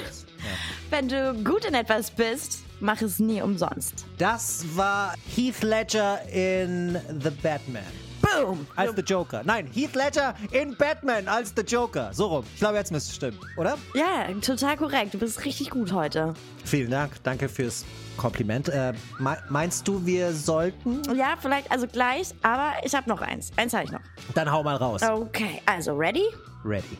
[0.90, 4.04] wenn du gut in etwas bist, mach es nie umsonst.
[4.18, 8.11] Das war Heath Ledger in The Batman.
[8.40, 8.66] Boom!
[8.76, 9.42] Als The Joker.
[9.44, 12.10] Nein, Heath Ledger in Batman als The Joker.
[12.12, 12.44] So rum.
[12.54, 13.76] Ich glaube, jetzt müsste es stimmen, oder?
[13.94, 15.14] Ja, total korrekt.
[15.14, 16.34] Du bist richtig gut heute.
[16.64, 17.22] Vielen Dank.
[17.22, 17.84] Danke fürs
[18.16, 18.68] Kompliment.
[18.68, 21.02] Äh, me- meinst du, wir sollten?
[21.14, 23.50] Ja, vielleicht also gleich, aber ich habe noch eins.
[23.56, 24.00] Eins habe ich noch.
[24.34, 25.02] Dann hau mal raus.
[25.02, 26.24] Okay, also ready?
[26.64, 26.98] Ready.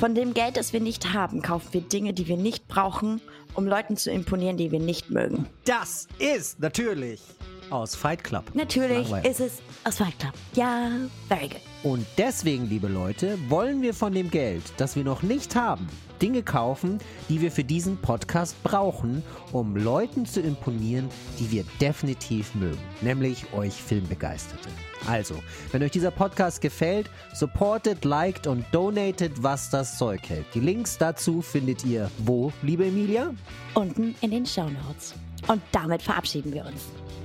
[0.00, 3.20] Von dem Geld, das wir nicht haben, kaufen wir Dinge, die wir nicht brauchen,
[3.54, 5.46] um Leuten zu imponieren, die wir nicht mögen.
[5.64, 7.22] Das ist natürlich
[7.70, 8.44] aus Fight Club.
[8.54, 9.30] Natürlich Langweilig.
[9.30, 9.52] ist es
[9.84, 10.32] aus Fight Club.
[10.54, 10.90] Ja,
[11.28, 11.60] very good.
[11.82, 15.88] Und deswegen, liebe Leute, wollen wir von dem Geld, das wir noch nicht haben,
[16.20, 16.98] Dinge kaufen,
[17.28, 21.08] die wir für diesen Podcast brauchen, um Leuten zu imponieren,
[21.38, 24.68] die wir definitiv mögen, nämlich euch Filmbegeisterte.
[25.06, 25.34] Also,
[25.72, 30.46] wenn euch dieser Podcast gefällt, supportet, liked und donatet, was das Zeug hält.
[30.54, 33.32] Die Links dazu findet ihr wo, liebe Emilia?
[33.74, 35.14] Unten in den Show Notes.
[35.48, 36.88] Und damit verabschieden wir uns.